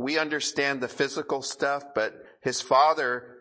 we 0.00 0.18
understand 0.18 0.80
the 0.80 0.88
physical 0.88 1.42
stuff, 1.42 1.84
but 1.94 2.24
his 2.40 2.62
father 2.62 3.36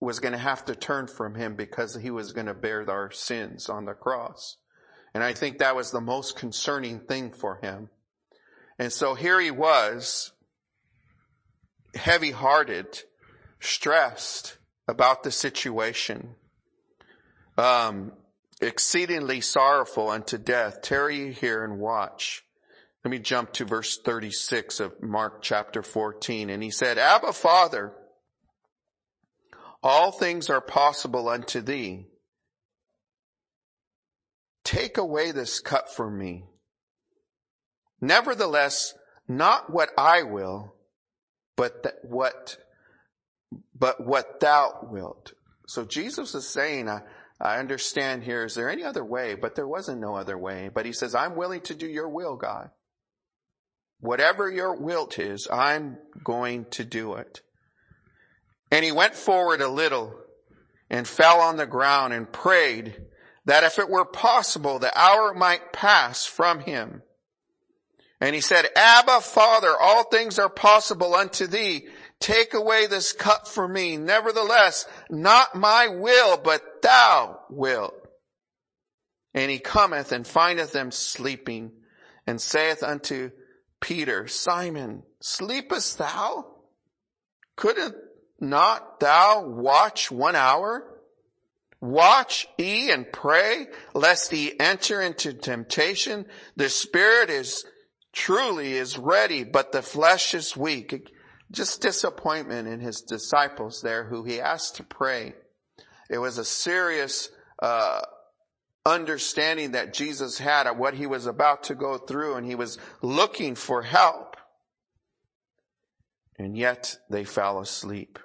was 0.00 0.18
going 0.18 0.32
to 0.32 0.38
have 0.38 0.64
to 0.64 0.74
turn 0.74 1.06
from 1.06 1.36
him 1.36 1.54
because 1.54 1.94
he 1.94 2.10
was 2.10 2.32
going 2.32 2.46
to 2.46 2.54
bear 2.54 2.88
our 2.90 3.12
sins 3.12 3.68
on 3.68 3.84
the 3.84 3.92
cross. 3.92 4.56
And 5.14 5.22
I 5.22 5.34
think 5.34 5.58
that 5.58 5.76
was 5.76 5.92
the 5.92 6.00
most 6.00 6.36
concerning 6.36 6.98
thing 6.98 7.30
for 7.30 7.60
him. 7.62 7.90
And 8.76 8.92
so 8.92 9.14
here 9.14 9.38
he 9.38 9.52
was, 9.52 10.32
heavy 11.94 12.32
hearted, 12.32 13.02
stressed 13.60 14.58
about 14.88 15.22
the 15.22 15.30
situation, 15.30 16.34
um, 17.56 18.12
exceedingly 18.60 19.40
sorrowful 19.40 20.08
unto 20.08 20.38
death. 20.38 20.82
Tarry 20.82 21.32
here 21.32 21.64
and 21.64 21.78
watch. 21.78 22.44
Let 23.04 23.10
me 23.10 23.18
jump 23.18 23.52
to 23.54 23.64
verse 23.64 23.98
36 23.98 24.80
of 24.80 25.02
Mark 25.02 25.40
chapter 25.40 25.82
14. 25.82 26.50
And 26.50 26.62
he 26.62 26.70
said, 26.70 26.98
Abba 26.98 27.32
Father, 27.32 27.92
all 29.82 30.12
things 30.12 30.50
are 30.50 30.60
possible 30.60 31.28
unto 31.28 31.62
thee. 31.62 32.06
Take 34.64 34.98
away 34.98 35.32
this 35.32 35.60
cup 35.60 35.88
from 35.88 36.18
me. 36.18 36.44
Nevertheless, 38.00 38.94
not 39.26 39.70
what 39.70 39.90
I 39.96 40.22
will, 40.22 40.74
but 41.56 41.98
what, 42.02 42.58
but 43.80 44.06
what 44.06 44.38
thou 44.40 44.86
wilt. 44.90 45.32
So 45.66 45.84
Jesus 45.84 46.34
is 46.34 46.46
saying, 46.46 46.88
I, 46.88 47.00
I 47.40 47.58
understand 47.58 48.22
here, 48.22 48.44
is 48.44 48.54
there 48.54 48.70
any 48.70 48.84
other 48.84 49.04
way? 49.04 49.34
But 49.34 49.56
there 49.56 49.66
wasn't 49.66 50.00
no 50.00 50.14
other 50.14 50.36
way. 50.36 50.70
But 50.72 50.86
he 50.86 50.92
says, 50.92 51.14
I'm 51.14 51.34
willing 51.34 51.62
to 51.62 51.74
do 51.74 51.88
your 51.88 52.08
will, 52.08 52.36
God. 52.36 52.70
Whatever 54.00 54.50
your 54.50 54.76
wilt 54.76 55.18
is, 55.18 55.48
I'm 55.50 55.98
going 56.22 56.66
to 56.72 56.84
do 56.84 57.14
it. 57.14 57.40
And 58.70 58.84
he 58.84 58.92
went 58.92 59.14
forward 59.14 59.60
a 59.60 59.68
little 59.68 60.14
and 60.90 61.08
fell 61.08 61.40
on 61.40 61.56
the 61.56 61.66
ground 61.66 62.12
and 62.12 62.30
prayed 62.30 62.96
that 63.46 63.64
if 63.64 63.78
it 63.78 63.88
were 63.88 64.04
possible, 64.04 64.78
the 64.78 64.96
hour 64.98 65.32
might 65.34 65.72
pass 65.72 66.26
from 66.26 66.60
him. 66.60 67.02
And 68.20 68.34
he 68.34 68.42
said, 68.42 68.66
Abba, 68.76 69.22
Father, 69.22 69.74
all 69.80 70.04
things 70.04 70.38
are 70.38 70.50
possible 70.50 71.14
unto 71.14 71.46
thee. 71.46 71.86
Take 72.20 72.52
away 72.52 72.86
this 72.86 73.12
cup 73.12 73.48
from 73.48 73.72
me. 73.72 73.96
Nevertheless, 73.96 74.86
not 75.08 75.54
my 75.54 75.88
will, 75.88 76.36
but 76.36 76.82
thou 76.82 77.40
wilt. 77.48 77.94
And 79.32 79.50
he 79.50 79.58
cometh 79.58 80.12
and 80.12 80.26
findeth 80.26 80.72
them 80.72 80.90
sleeping 80.90 81.72
and 82.26 82.40
saith 82.40 82.82
unto 82.82 83.30
Peter, 83.80 84.28
Simon, 84.28 85.02
sleepest 85.20 85.98
thou? 85.98 86.46
Couldn't 87.56 87.94
not 88.38 89.00
thou 89.00 89.46
watch 89.46 90.10
one 90.10 90.36
hour? 90.36 90.86
Watch 91.80 92.46
ye 92.58 92.90
and 92.90 93.10
pray 93.10 93.68
lest 93.94 94.32
ye 94.32 94.52
enter 94.60 95.00
into 95.00 95.32
temptation. 95.32 96.26
The 96.56 96.68
spirit 96.68 97.30
is 97.30 97.64
truly 98.12 98.74
is 98.74 98.98
ready, 98.98 99.44
but 99.44 99.72
the 99.72 99.80
flesh 99.80 100.34
is 100.34 100.54
weak. 100.54 101.10
Just 101.50 101.82
disappointment 101.82 102.68
in 102.68 102.80
his 102.80 103.00
disciples 103.00 103.80
there 103.82 104.04
who 104.04 104.24
he 104.24 104.40
asked 104.40 104.76
to 104.76 104.84
pray. 104.84 105.34
It 106.08 106.18
was 106.18 106.38
a 106.38 106.44
serious, 106.44 107.28
uh, 107.60 108.02
understanding 108.86 109.72
that 109.72 109.92
Jesus 109.92 110.38
had 110.38 110.66
of 110.66 110.76
what 110.76 110.94
he 110.94 111.06
was 111.06 111.26
about 111.26 111.64
to 111.64 111.74
go 111.74 111.98
through 111.98 112.36
and 112.36 112.46
he 112.46 112.54
was 112.54 112.78
looking 113.02 113.54
for 113.54 113.82
help. 113.82 114.36
And 116.38 116.56
yet 116.56 116.96
they 117.10 117.24
fell 117.24 117.60
asleep. 117.60 118.18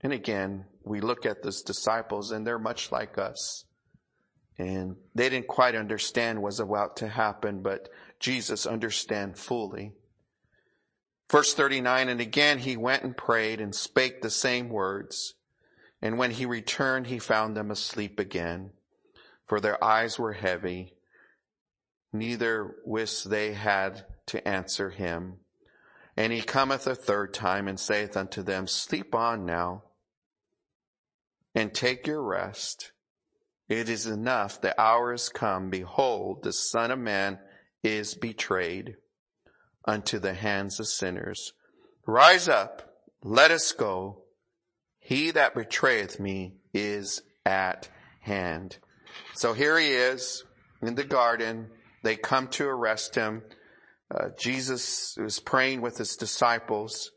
And 0.00 0.12
again, 0.12 0.64
we 0.84 1.00
look 1.00 1.26
at 1.26 1.42
those 1.42 1.62
disciples 1.62 2.30
and 2.30 2.46
they're 2.46 2.58
much 2.58 2.90
like 2.90 3.18
us. 3.18 3.64
And 4.58 4.96
they 5.14 5.28
didn't 5.28 5.46
quite 5.46 5.76
understand 5.76 6.38
what 6.38 6.46
was 6.46 6.60
about 6.60 6.96
to 6.96 7.08
happen, 7.08 7.62
but 7.62 7.88
Jesus 8.18 8.66
understand 8.66 9.38
fully. 9.38 9.92
Verse 11.30 11.52
39, 11.52 12.08
and 12.08 12.20
again 12.20 12.58
he 12.58 12.76
went 12.76 13.02
and 13.02 13.16
prayed 13.16 13.60
and 13.60 13.74
spake 13.74 14.22
the 14.22 14.30
same 14.30 14.70
words. 14.70 15.34
And 16.00 16.16
when 16.16 16.30
he 16.30 16.46
returned, 16.46 17.08
he 17.08 17.18
found 17.18 17.56
them 17.56 17.70
asleep 17.70 18.18
again, 18.18 18.70
for 19.46 19.60
their 19.60 19.82
eyes 19.82 20.18
were 20.18 20.32
heavy. 20.32 20.94
Neither 22.12 22.76
wist 22.84 23.28
they 23.28 23.52
had 23.52 24.06
to 24.26 24.46
answer 24.46 24.90
him. 24.90 25.40
And 26.16 26.32
he 26.32 26.40
cometh 26.40 26.86
a 26.86 26.94
third 26.94 27.34
time 27.34 27.68
and 27.68 27.78
saith 27.78 28.16
unto 28.16 28.42
them, 28.42 28.66
Sleep 28.66 29.14
on 29.14 29.44
now 29.44 29.84
and 31.54 31.74
take 31.74 32.06
your 32.06 32.22
rest. 32.22 32.92
It 33.68 33.88
is 33.88 34.06
enough. 34.06 34.60
The 34.60 34.80
hour 34.80 35.12
is 35.12 35.28
come. 35.28 35.68
Behold, 35.68 36.42
the 36.42 36.52
son 36.52 36.90
of 36.90 36.98
man 36.98 37.38
is 37.82 38.14
betrayed 38.14 38.96
unto 39.88 40.18
the 40.18 40.34
hands 40.34 40.78
of 40.78 40.86
sinners. 40.86 41.54
Rise 42.06 42.46
up. 42.46 42.94
Let 43.24 43.50
us 43.50 43.72
go. 43.72 44.22
He 45.00 45.30
that 45.30 45.54
betrayeth 45.54 46.20
me 46.20 46.52
is 46.74 47.22
at 47.46 47.88
hand. 48.20 48.76
So 49.34 49.54
here 49.54 49.78
he 49.78 49.88
is 49.88 50.44
in 50.82 50.94
the 50.94 51.04
garden. 51.04 51.68
They 52.04 52.16
come 52.16 52.48
to 52.48 52.68
arrest 52.68 53.14
him. 53.14 53.42
Uh, 54.14 54.28
Jesus 54.38 55.16
is 55.18 55.40
praying 55.40 55.80
with 55.80 55.96
his 55.96 56.16
disciples. 56.16 57.10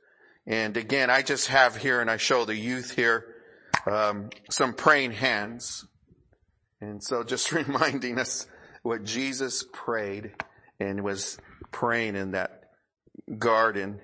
And 0.48 0.78
again, 0.78 1.10
I 1.10 1.24
just 1.24 1.48
have 1.48 1.76
here 1.76 2.00
and 2.00 2.10
I 2.10 2.18
show 2.18 2.46
the 2.46 2.56
youth 2.56 2.92
here 2.92 3.36
um, 3.86 4.30
some 4.50 4.74
praying 4.74 5.12
hands. 5.12 5.86
And 6.80 7.04
so 7.04 7.24
just 7.24 7.52
reminding 7.52 8.18
us 8.18 8.48
what 8.82 9.04
Jesus 9.04 9.66
prayed 9.74 10.32
and 10.80 11.04
was 11.04 11.38
praying 11.72 12.16
in 12.16 12.32
that 12.32 12.61
garden. 13.38 14.00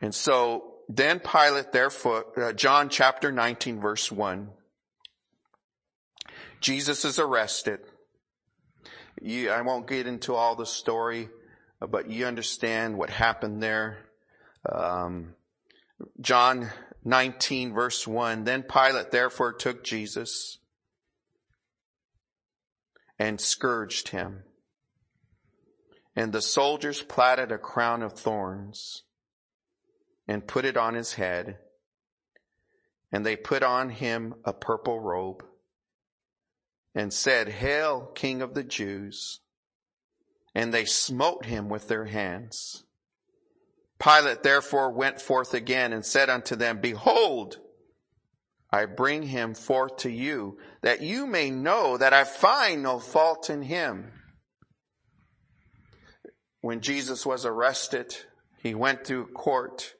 And 0.00 0.14
so 0.14 0.74
then 0.88 1.20
Pilate 1.20 1.72
therefore, 1.72 2.26
uh, 2.36 2.52
John 2.52 2.88
chapter 2.88 3.30
19 3.30 3.80
verse 3.80 4.10
1. 4.10 4.50
Jesus 6.60 7.04
is 7.04 7.18
arrested. 7.18 7.80
You, 9.20 9.50
I 9.50 9.62
won't 9.62 9.86
get 9.86 10.06
into 10.06 10.34
all 10.34 10.56
the 10.56 10.66
story, 10.66 11.28
but 11.80 12.10
you 12.10 12.26
understand 12.26 12.96
what 12.96 13.10
happened 13.10 13.62
there. 13.62 13.98
Um, 14.70 15.34
John 16.20 16.70
19 17.04 17.74
verse 17.74 18.06
1. 18.06 18.44
Then 18.44 18.62
Pilate 18.62 19.10
therefore 19.10 19.52
took 19.52 19.84
Jesus 19.84 20.58
and 23.18 23.40
scourged 23.40 24.08
him. 24.08 24.44
And 26.20 26.34
the 26.34 26.42
soldiers 26.42 27.00
platted 27.00 27.50
a 27.50 27.56
crown 27.56 28.02
of 28.02 28.12
thorns 28.12 29.04
and 30.28 30.46
put 30.46 30.66
it 30.66 30.76
on 30.76 30.92
his 30.92 31.14
head. 31.14 31.56
And 33.10 33.24
they 33.24 33.36
put 33.36 33.62
on 33.62 33.88
him 33.88 34.34
a 34.44 34.52
purple 34.52 35.00
robe 35.00 35.42
and 36.94 37.10
said, 37.10 37.48
Hail, 37.48 38.10
King 38.14 38.42
of 38.42 38.52
the 38.52 38.62
Jews. 38.62 39.40
And 40.54 40.74
they 40.74 40.84
smote 40.84 41.46
him 41.46 41.70
with 41.70 41.88
their 41.88 42.04
hands. 42.04 42.84
Pilate 43.98 44.42
therefore 44.42 44.90
went 44.90 45.22
forth 45.22 45.54
again 45.54 45.94
and 45.94 46.04
said 46.04 46.28
unto 46.28 46.54
them, 46.54 46.82
Behold, 46.82 47.60
I 48.70 48.84
bring 48.84 49.22
him 49.22 49.54
forth 49.54 49.96
to 50.00 50.10
you, 50.10 50.58
that 50.82 51.00
you 51.00 51.26
may 51.26 51.50
know 51.50 51.96
that 51.96 52.12
I 52.12 52.24
find 52.24 52.82
no 52.82 52.98
fault 52.98 53.48
in 53.48 53.62
him. 53.62 54.19
When 56.60 56.80
Jesus 56.80 57.24
was 57.24 57.46
arrested, 57.46 58.16
he 58.62 58.74
went 58.74 59.06
through 59.06 59.28
court. 59.28 59.94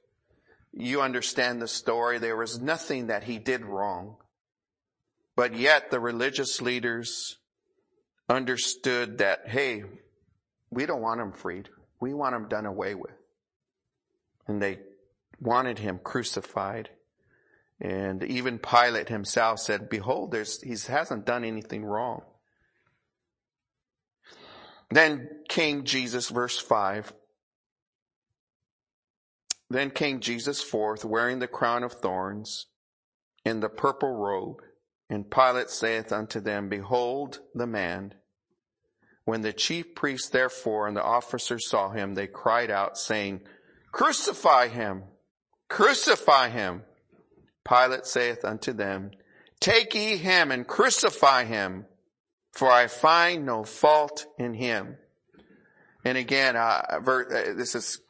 You 0.73 1.03
understand 1.03 1.61
the 1.61 1.69
story. 1.69 2.19
There 2.19 2.37
was 2.37 2.61
nothing 2.61 3.09
that 3.09 3.25
he 3.25 3.39
did 3.39 3.65
wrong. 3.65 4.17
But 5.37 5.55
yet 5.57 5.91
the 5.91 6.01
religious 6.01 6.61
leaders 6.61 7.39
understood 8.29 9.19
that, 9.19 9.49
hey, 9.49 9.85
we 10.71 10.87
don't 10.87 11.01
want 11.01 11.21
him 11.21 11.33
freed. 11.33 11.69
We 11.99 12.15
want 12.15 12.35
him 12.35 12.49
done 12.49 12.67
away 12.67 12.95
with 12.95 13.13
and 14.51 14.61
they 14.61 14.81
wanted 15.41 15.79
him 15.79 15.99
crucified. 16.03 16.91
And 17.81 18.23
even 18.25 18.59
Pilate 18.59 19.09
himself 19.09 19.61
said, 19.61 19.89
behold, 19.89 20.33
there's, 20.33 20.61
he 20.61 20.77
hasn't 20.93 21.25
done 21.25 21.45
anything 21.45 21.85
wrong. 21.85 22.23
Then 24.91 25.29
came 25.49 25.85
Jesus, 25.85 26.29
verse 26.29 26.59
5. 26.59 27.13
Then 29.69 29.91
came 29.91 30.21
Jesus 30.21 30.63
forth, 30.63 31.05
wearing 31.05 31.39
the 31.39 31.47
crown 31.47 31.85
of 31.85 31.93
thorns, 31.93 32.67
and 33.45 33.63
the 33.63 33.69
purple 33.69 34.13
robe. 34.13 34.63
And 35.09 35.31
Pilate 35.31 35.71
saith 35.71 36.13
unto 36.13 36.41
them, 36.41 36.69
Behold 36.69 37.41
the 37.55 37.67
man. 37.67 38.15
When 39.25 39.43
the 39.43 39.53
chief 39.53 39.95
priests 39.95 40.29
therefore 40.29 40.89
and 40.89 40.97
the 40.97 41.05
officers 41.05 41.69
saw 41.69 41.91
him, 41.91 42.15
they 42.15 42.27
cried 42.27 42.71
out, 42.71 42.99
saying, 42.99 43.43
Crucify 43.93 44.69
him. 44.69 45.05
Crucify 45.69 46.49
him. 46.49 46.83
Pilate 47.65 48.07
saith 48.07 48.45
unto 48.45 48.73
them, 48.73 49.13
Take 49.61 49.95
ye 49.95 50.17
him 50.17 50.51
and 50.51 50.67
crucify 50.67 51.45
him, 51.45 51.87
for 52.53 52.71
I 52.71 52.87
find 52.87 53.47
no 53.47 53.65
fault 53.65 54.27
in 54.39 54.55
him. 54.55 54.97
And 56.05 56.17
again, 56.17 56.57
uh, 56.57 57.01
this 57.57 57.75
is, 57.75 58.01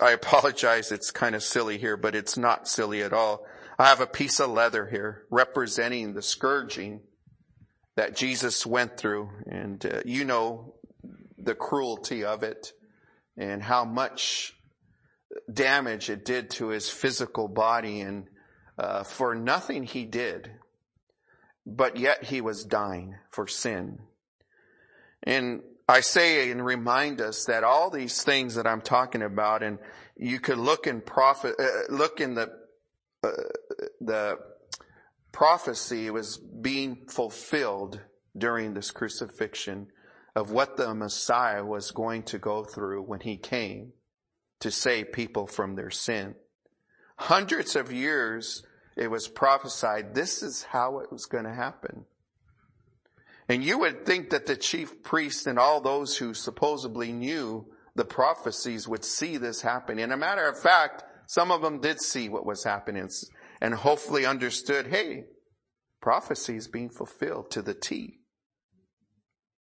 I 0.00 0.10
apologize, 0.10 0.92
it's 0.92 1.10
kind 1.10 1.34
of 1.34 1.42
silly 1.42 1.78
here, 1.78 1.96
but 1.96 2.14
it's 2.14 2.36
not 2.36 2.68
silly 2.68 3.02
at 3.02 3.12
all. 3.12 3.46
I 3.78 3.86
have 3.86 4.00
a 4.00 4.06
piece 4.06 4.40
of 4.40 4.50
leather 4.50 4.86
here 4.86 5.26
representing 5.30 6.14
the 6.14 6.22
scourging 6.22 7.00
that 7.96 8.16
Jesus 8.16 8.66
went 8.66 8.96
through, 8.96 9.30
and 9.46 9.84
uh, 9.84 10.00
you 10.04 10.24
know 10.24 10.74
the 11.38 11.54
cruelty 11.54 12.24
of 12.24 12.42
it 12.42 12.72
and 13.36 13.62
how 13.62 13.84
much 13.84 14.54
damage 15.52 16.10
it 16.10 16.24
did 16.24 16.50
to 16.50 16.68
his 16.68 16.88
physical 16.88 17.48
body 17.48 18.00
and 18.00 18.28
uh, 18.78 19.02
for 19.02 19.34
nothing 19.34 19.84
he 19.84 20.04
did, 20.04 20.50
but 21.66 21.96
yet 21.96 22.24
he 22.24 22.40
was 22.40 22.64
dying 22.64 23.16
for 23.30 23.48
sin. 23.48 23.98
And 25.24 25.62
I 25.88 26.00
say 26.00 26.50
and 26.50 26.64
remind 26.64 27.20
us 27.20 27.44
that 27.46 27.64
all 27.64 27.90
these 27.90 28.22
things 28.22 28.54
that 28.54 28.66
I'm 28.66 28.80
talking 28.80 29.22
about, 29.22 29.62
and 29.64 29.78
you 30.16 30.38
could 30.38 30.58
look 30.58 30.86
in 30.86 31.00
prophet, 31.00 31.56
uh, 31.58 31.92
look 31.92 32.20
in 32.20 32.34
the 32.34 32.52
uh, 33.24 33.30
the 34.00 34.38
prophecy 35.32 36.08
was 36.10 36.38
being 36.38 37.06
fulfilled 37.08 38.00
during 38.36 38.74
this 38.74 38.90
crucifixion 38.90 39.88
of 40.34 40.50
what 40.50 40.76
the 40.76 40.94
Messiah 40.94 41.64
was 41.64 41.90
going 41.90 42.22
to 42.24 42.38
go 42.38 42.62
through 42.62 43.02
when 43.02 43.20
he 43.20 43.36
came 43.36 43.92
to 44.60 44.70
save 44.70 45.12
people 45.12 45.46
from 45.46 45.74
their 45.74 45.90
sin. 45.90 46.34
Hundreds 47.16 47.76
of 47.76 47.92
years 47.92 48.62
it 48.96 49.10
was 49.10 49.28
prophesied 49.28 50.14
this 50.14 50.42
is 50.42 50.62
how 50.62 51.00
it 51.00 51.12
was 51.12 51.26
going 51.26 51.44
to 51.44 51.54
happen. 51.54 52.04
And 53.48 53.62
you 53.62 53.78
would 53.78 54.04
think 54.04 54.30
that 54.30 54.46
the 54.46 54.56
chief 54.56 55.02
priests 55.02 55.46
and 55.46 55.58
all 55.58 55.80
those 55.80 56.16
who 56.16 56.34
supposedly 56.34 57.12
knew 57.12 57.66
the 57.94 58.04
prophecies 58.04 58.88
would 58.88 59.04
see 59.04 59.36
this 59.36 59.60
happen. 59.62 59.98
And 59.98 60.12
a 60.12 60.16
matter 60.16 60.46
of 60.48 60.58
fact, 60.58 61.04
some 61.26 61.50
of 61.50 61.62
them 61.62 61.80
did 61.80 62.00
see 62.00 62.28
what 62.28 62.46
was 62.46 62.64
happening 62.64 63.08
and 63.60 63.74
hopefully 63.74 64.26
understood, 64.26 64.88
hey, 64.88 65.24
prophecy 66.00 66.56
is 66.56 66.68
being 66.68 66.90
fulfilled 66.90 67.50
to 67.52 67.62
the 67.62 67.74
T. 67.74 68.20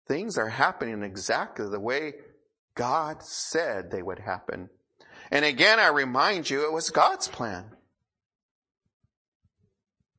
Things 0.07 0.37
are 0.37 0.49
happening 0.49 1.03
exactly 1.03 1.69
the 1.69 1.81
way 1.81 2.15
God 2.75 3.23
said 3.23 3.91
they 3.91 4.03
would 4.03 4.19
happen. 4.19 4.69
And 5.31 5.45
again, 5.45 5.79
I 5.79 5.89
remind 5.89 6.51
you, 6.51 6.65
it 6.65 6.73
was 6.73 6.91
God's 6.91 7.29
plan. 7.29 7.71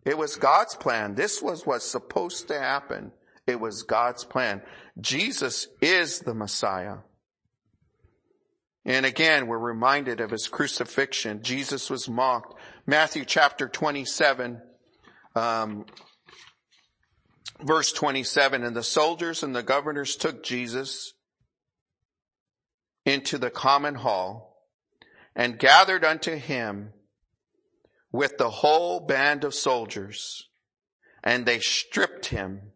It 0.06 0.18
was 0.18 0.36
God's 0.36 0.76
plan. 0.76 1.16
This 1.16 1.42
was 1.42 1.66
what's 1.66 1.86
supposed 1.86 2.48
to 2.48 2.60
happen. 2.60 3.12
It 3.46 3.60
was 3.60 3.84
God's 3.84 4.24
plan. 4.24 4.62
Jesus 5.00 5.68
is 5.82 6.20
the 6.20 6.34
Messiah. 6.34 6.98
And 8.84 9.06
again, 9.06 9.48
we're 9.48 9.60
reminded 9.60 10.22
of 10.22 10.32
his 10.32 10.48
crucifixion. 10.48 11.44
Jesus 11.44 11.90
was 11.90 12.10
mocked. 12.10 12.60
Matthew 12.88 13.26
chapter 13.26 13.68
27, 13.68 14.60
um, 15.36 15.86
verse 17.62 17.92
27, 17.92 18.64
and 18.64 18.76
the 18.76 18.84
soldiers 18.84 19.44
and 19.44 19.56
the 19.56 19.62
governors 19.62 20.16
took 20.16 20.44
Jesus 20.44 21.14
into 23.06 23.38
the 23.38 23.52
common 23.52 23.96
hall 23.96 24.66
and 25.36 25.60
gathered 25.60 26.04
unto 26.04 26.36
him 26.36 26.94
with 28.12 28.38
the 28.38 28.50
whole 28.50 29.00
band 29.00 29.43
of 29.43 29.54
soldiers 29.54 30.47
and 31.24 31.45
they 31.45 31.60
stripped 31.60 32.28
him 32.28 32.71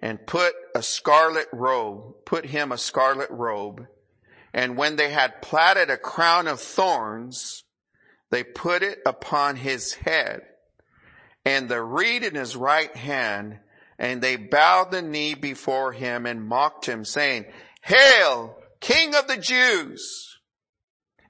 and 0.00 0.26
put 0.26 0.54
a 0.74 0.82
scarlet 0.82 1.46
robe, 1.52 2.24
put 2.24 2.46
him 2.46 2.72
a 2.72 2.78
scarlet 2.78 3.30
robe. 3.30 3.86
And 4.52 4.76
when 4.76 4.96
they 4.96 5.10
had 5.10 5.42
platted 5.42 5.90
a 5.90 5.96
crown 5.96 6.48
of 6.48 6.60
thorns, 6.60 7.64
they 8.30 8.42
put 8.42 8.82
it 8.82 8.98
upon 9.06 9.56
his 9.56 9.94
head 9.94 10.42
and 11.44 11.68
the 11.68 11.82
reed 11.82 12.22
in 12.22 12.34
his 12.34 12.56
right 12.56 12.94
hand 12.96 13.58
and 13.98 14.20
they 14.20 14.36
bowed 14.36 14.90
the 14.90 15.02
knee 15.02 15.34
before 15.34 15.92
him 15.92 16.26
and 16.26 16.46
mocked 16.46 16.86
him 16.86 17.04
saying, 17.04 17.44
Hail, 17.82 18.56
King 18.80 19.14
of 19.14 19.28
the 19.28 19.36
Jews! 19.36 20.38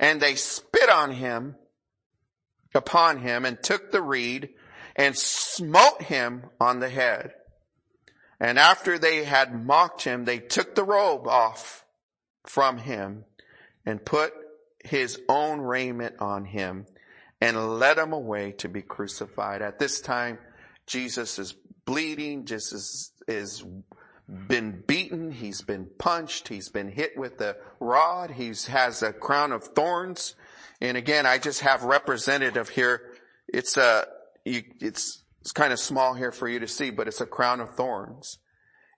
And 0.00 0.20
they 0.20 0.34
spit 0.34 0.88
on 0.88 1.12
him, 1.12 1.56
upon 2.74 3.18
him 3.18 3.44
and 3.44 3.62
took 3.62 3.90
the 3.90 4.02
reed 4.02 4.50
and 4.96 5.16
smote 5.16 6.02
him 6.02 6.44
on 6.60 6.80
the 6.80 6.88
head. 6.88 7.32
And 8.40 8.58
after 8.58 8.98
they 8.98 9.24
had 9.24 9.64
mocked 9.64 10.02
him, 10.02 10.24
they 10.24 10.38
took 10.38 10.74
the 10.74 10.84
robe 10.84 11.26
off 11.28 11.84
from 12.44 12.78
him 12.78 13.24
and 13.86 14.04
put 14.04 14.32
his 14.84 15.20
own 15.28 15.60
raiment 15.60 16.16
on 16.18 16.44
him 16.44 16.86
and 17.40 17.78
led 17.78 17.98
him 17.98 18.12
away 18.12 18.52
to 18.52 18.68
be 18.68 18.82
crucified. 18.82 19.62
At 19.62 19.78
this 19.78 20.00
time, 20.00 20.38
Jesus 20.86 21.38
is 21.38 21.54
bleeding, 21.84 22.44
Jesus 22.44 23.12
is 23.28 23.64
been 24.28 24.82
beaten, 24.86 25.30
he's 25.30 25.62
been 25.62 25.86
punched, 25.98 26.48
he's 26.48 26.68
been 26.68 26.88
hit 26.88 27.16
with 27.16 27.40
a 27.40 27.56
rod, 27.80 28.30
he 28.30 28.52
has 28.68 29.02
a 29.02 29.12
crown 29.12 29.52
of 29.52 29.64
thorns. 29.64 30.34
And 30.80 30.96
again, 30.96 31.26
I 31.26 31.38
just 31.38 31.60
have 31.60 31.82
representative 31.82 32.68
here. 32.68 33.02
It's 33.48 33.76
a, 33.76 34.06
you, 34.44 34.62
it's 34.80 35.22
it's 35.42 35.50
kind 35.50 35.72
of 35.72 35.80
small 35.80 36.14
here 36.14 36.30
for 36.30 36.48
you 36.48 36.60
to 36.60 36.68
see, 36.68 36.90
but 36.90 37.08
it's 37.08 37.20
a 37.20 37.26
crown 37.26 37.60
of 37.60 37.74
thorns. 37.74 38.38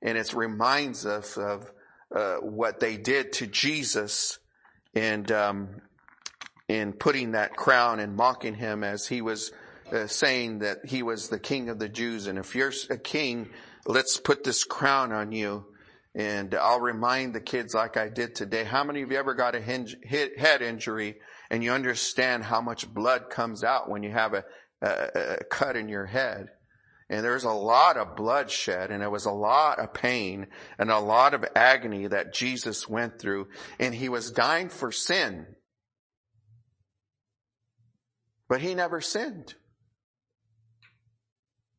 And 0.02 0.18
it 0.18 0.34
reminds 0.34 1.06
us 1.06 1.38
of 1.38 1.72
uh, 2.14 2.36
what 2.36 2.80
they 2.80 2.98
did 2.98 3.32
to 3.34 3.46
Jesus 3.46 4.38
and 4.94 5.32
um, 5.32 5.80
in 6.68 6.92
putting 6.92 7.32
that 7.32 7.56
crown 7.56 7.98
and 7.98 8.14
mocking 8.14 8.54
him 8.54 8.84
as 8.84 9.06
he 9.06 9.22
was 9.22 9.52
uh, 9.90 10.06
saying 10.06 10.58
that 10.58 10.84
he 10.84 11.02
was 11.02 11.30
the 11.30 11.38
king 11.38 11.70
of 11.70 11.78
the 11.78 11.88
Jews. 11.88 12.26
And 12.26 12.38
if 12.38 12.54
you're 12.54 12.72
a 12.90 12.98
king, 12.98 13.48
let's 13.86 14.18
put 14.18 14.44
this 14.44 14.64
crown 14.64 15.12
on 15.12 15.32
you. 15.32 15.64
And 16.14 16.54
I'll 16.54 16.80
remind 16.80 17.34
the 17.34 17.40
kids 17.40 17.72
like 17.72 17.96
I 17.96 18.10
did 18.10 18.34
today. 18.34 18.64
How 18.64 18.84
many 18.84 19.00
of 19.00 19.10
you 19.10 19.16
ever 19.16 19.34
got 19.34 19.54
a 19.54 19.62
head 19.62 20.60
injury 20.60 21.16
and 21.54 21.62
you 21.62 21.70
understand 21.70 22.42
how 22.42 22.60
much 22.60 22.92
blood 22.92 23.30
comes 23.30 23.62
out 23.62 23.88
when 23.88 24.02
you 24.02 24.10
have 24.10 24.34
a 24.34 24.44
a, 24.84 25.36
a 25.40 25.44
cut 25.44 25.76
in 25.76 25.88
your 25.88 26.06
head. 26.06 26.48
And 27.10 27.24
there's 27.24 27.44
a 27.44 27.52
lot 27.52 27.96
of 27.96 28.16
bloodshed 28.16 28.90
and 28.90 29.02
it 29.02 29.10
was 29.10 29.26
a 29.26 29.30
lot 29.30 29.78
of 29.78 29.92
pain 29.92 30.48
and 30.78 30.90
a 30.90 30.98
lot 30.98 31.34
of 31.34 31.44
agony 31.54 32.06
that 32.06 32.32
Jesus 32.32 32.88
went 32.88 33.18
through 33.18 33.48
and 33.78 33.94
he 33.94 34.08
was 34.08 34.30
dying 34.30 34.68
for 34.68 34.90
sin. 34.90 35.46
But 38.48 38.60
he 38.60 38.74
never 38.74 39.00
sinned. 39.00 39.54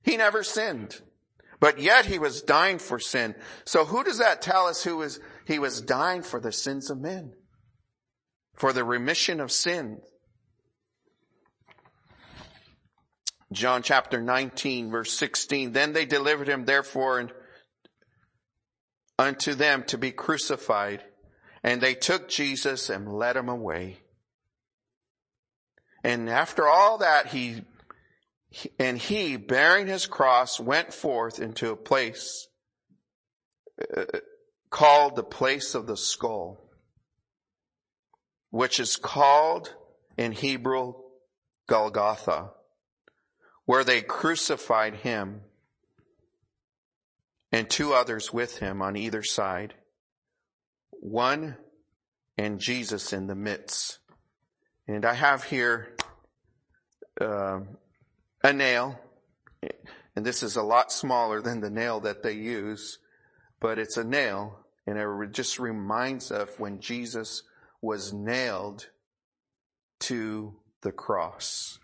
He 0.04 0.18
never 0.18 0.44
sinned. 0.44 1.02
But 1.60 1.80
yet 1.80 2.06
he 2.06 2.20
was 2.20 2.44
dying 2.44 2.78
for 2.78 3.00
sin. 3.00 3.34
So 3.66 3.86
who 3.86 4.04
does 4.04 4.20
that 4.20 4.42
tell 4.42 4.68
us 4.68 4.84
who 4.84 4.98
was, 4.98 5.20
he 5.48 5.58
was 5.58 5.82
dying 5.82 6.22
for 6.22 6.40
the 6.40 6.52
sins 6.52 6.90
of 6.90 7.00
men? 7.00 7.34
For 8.56 8.74
the 8.74 8.84
remission 8.84 9.40
of 9.40 9.52
sins. 9.52 10.02
John 13.52 13.84
chapter 13.84 14.22
19 14.22 14.92
verse 14.92 15.14
16. 15.18 15.72
Then 15.72 15.94
they 15.94 16.06
delivered 16.06 16.50
him 16.50 16.66
therefore 16.66 17.30
unto 19.18 19.54
them 19.54 19.84
to 19.84 19.98
be 19.98 20.12
crucified. 20.12 21.04
And 21.64 21.82
they 21.82 21.96
took 21.96 22.30
Jesus 22.30 22.90
and 22.90 23.12
led 23.12 23.36
him 23.36 23.50
away. 23.50 23.98
And 26.04 26.30
after 26.30 26.68
all 26.68 27.00
that, 27.00 27.28
he, 27.28 27.64
and 28.78 28.98
he, 28.98 29.38
bearing 29.38 29.88
his 29.88 30.06
cross, 30.06 30.60
went 30.60 30.94
forth 30.94 31.40
into 31.40 31.72
a 31.72 31.76
place 31.76 32.48
uh, 33.96 34.04
called 34.70 35.16
the 35.16 35.24
place 35.24 35.74
of 35.74 35.88
the 35.88 35.98
skull, 35.98 36.65
which 38.56 38.80
is 38.80 38.96
called 38.96 39.76
in 40.18 40.32
Hebrew 40.32 40.94
Golgotha 41.68 42.52
where 43.66 43.84
they 43.84 44.02
crucified 44.02 44.96
him 44.96 45.42
and 47.52 47.70
two 47.70 47.94
others 47.94 48.32
with 48.32 48.60
him 48.60 48.82
on 48.82 48.96
either 48.96 49.24
side, 49.24 49.74
one 50.92 51.58
and 52.38 52.62
Jesus 52.62 53.12
in 53.12 53.28
the 53.28 53.36
midst. 53.36 54.00
And 54.88 55.04
I 55.04 55.16
have 55.16 55.44
here 55.44 55.94
uh, 57.20 57.60
a 58.42 58.54
nail, 58.54 58.98
and 60.16 60.26
this 60.26 60.44
is 60.44 60.56
a 60.56 60.64
lot 60.64 60.94
smaller 60.94 61.42
than 61.42 61.60
the 61.60 61.70
nail 61.70 62.00
that 62.00 62.24
they 62.24 62.34
use, 62.34 63.00
but 63.60 63.80
it's 63.80 63.98
a 63.98 64.04
nail, 64.06 64.60
and 64.88 64.98
it 64.98 65.32
just 65.34 65.60
reminds 65.60 66.32
of 66.32 66.58
when 66.58 66.80
Jesus 66.80 67.44
was 67.86 68.12
nailed 68.12 68.90
to 70.00 70.56
the 70.82 70.92
cross 70.92 71.78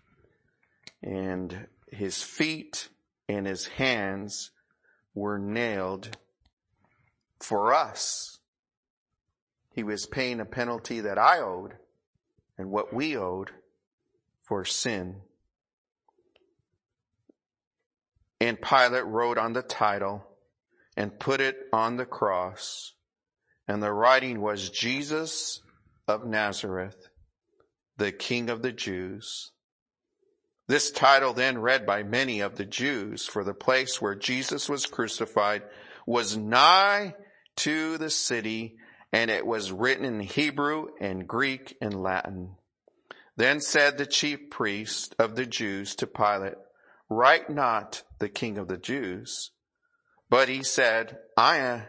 and 1.04 1.68
his 1.92 2.24
feet 2.24 2.90
and 3.30 3.46
his 3.46 3.68
hands 3.68 4.50
were 5.14 5.38
nailed 5.38 6.18
for 7.40 7.72
us. 7.72 8.40
He 9.74 9.84
was 9.84 10.08
paying 10.08 10.40
a 10.40 10.46
penalty 10.46 11.02
that 11.02 11.20
I 11.20 11.40
owed 11.40 11.76
and 12.58 12.72
what 12.72 12.92
we 12.92 13.16
owed 13.16 13.52
for 14.42 14.66
sin. 14.66 15.18
And 18.40 18.60
Pilate 18.60 19.06
wrote 19.06 19.38
on 19.38 19.54
the 19.54 19.62
title 19.62 20.26
and 20.98 21.20
put 21.20 21.42
it 21.42 21.58
on 21.72 21.98
the 21.98 22.08
cross. 22.08 22.94
And 23.68 23.84
the 23.84 23.94
writing 23.94 24.42
was 24.42 24.72
Jesus 24.72 25.62
of 26.12 26.26
Nazareth, 26.26 27.10
the 27.98 28.12
King 28.12 28.50
of 28.50 28.62
the 28.62 28.72
Jews. 28.72 29.52
This 30.68 30.92
title 30.92 31.34
then 31.34 31.58
read 31.58 31.86
by 31.86 32.04
many 32.04 32.42
of 32.42 32.56
the 32.56 32.66
Jews 32.66 33.26
for 33.26 33.44
the 33.44 33.54
place 33.54 34.02
where 34.02 34.16
Jesus 34.16 34.70
was 34.70 34.86
crucified 34.86 35.64
was 36.06 36.38
nigh 36.38 37.16
to 37.58 37.98
the 37.98 38.10
city, 38.10 38.78
and 39.12 39.32
it 39.32 39.46
was 39.46 39.72
written 39.72 40.06
in 40.06 40.20
Hebrew 40.20 40.88
and 41.00 41.28
Greek 41.28 41.78
and 41.82 42.02
Latin. 42.02 42.56
Then 43.38 43.60
said 43.62 43.98
the 43.98 44.06
chief 44.06 44.50
priest 44.50 45.16
of 45.18 45.36
the 45.36 45.46
Jews 45.46 45.96
to 45.96 46.08
Pilate, 46.08 46.56
Write 47.10 47.50
not 47.50 48.04
the 48.20 48.30
king 48.30 48.58
of 48.58 48.68
the 48.68 48.78
Jews. 48.78 49.52
But 50.30 50.48
he 50.48 50.64
said, 50.64 51.18
I 51.36 51.58
am, 51.58 51.84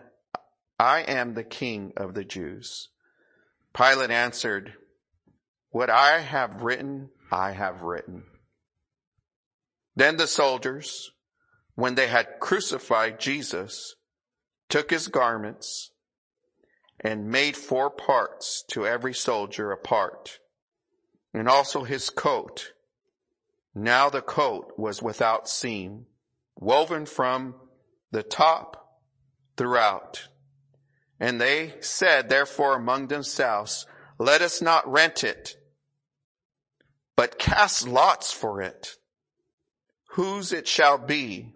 I 0.79 1.01
am 1.01 1.35
the 1.35 1.45
king 1.45 1.93
of 1.97 2.15
the 2.15 2.25
Jews. 2.25 2.89
Pilate 3.75 4.11
answered, 4.11 4.75
What 5.71 5.91
I 5.91 6.21
have 6.21 6.63
written, 6.63 7.11
I 7.31 7.53
have 7.53 7.83
written. 7.83 8.25
Then 9.97 10.17
the 10.17 10.27
soldiers, 10.27 11.13
when 11.75 11.95
they 11.95 12.09
had 12.09 12.41
crucified 12.41 13.21
Jesus, 13.21 13.97
took 14.69 14.91
his 14.91 15.09
garments 15.09 15.91
and 17.01 17.29
made 17.29 17.57
four 17.57 17.91
parts 17.91 18.65
to 18.69 18.87
every 18.87 19.15
soldier 19.15 19.73
a 19.73 19.77
part, 19.77 20.39
and 21.35 21.49
also 21.49 21.85
his 21.85 22.11
coat. 22.11 22.73
Now 23.75 24.11
the 24.11 24.23
coat 24.23 24.73
was 24.77 25.03
without 25.03 25.49
seam, 25.49 26.07
woven 26.57 27.07
from 27.07 27.55
the 28.11 28.23
top 28.23 29.01
throughout. 29.57 30.29
And 31.23 31.41
they 31.41 31.75
said, 31.81 32.29
therefore, 32.29 32.75
among 32.75 33.07
themselves, 33.07 33.87
let 34.19 34.43
us 34.43 34.61
not 34.61 34.91
rent 34.91 35.25
it, 35.25 35.57
but 37.17 37.39
cast 37.39 37.89
lots 37.89 38.31
for 38.33 38.61
it, 38.61 38.97
whose 40.11 40.53
it 40.53 40.69
shall 40.69 40.99
be 40.99 41.55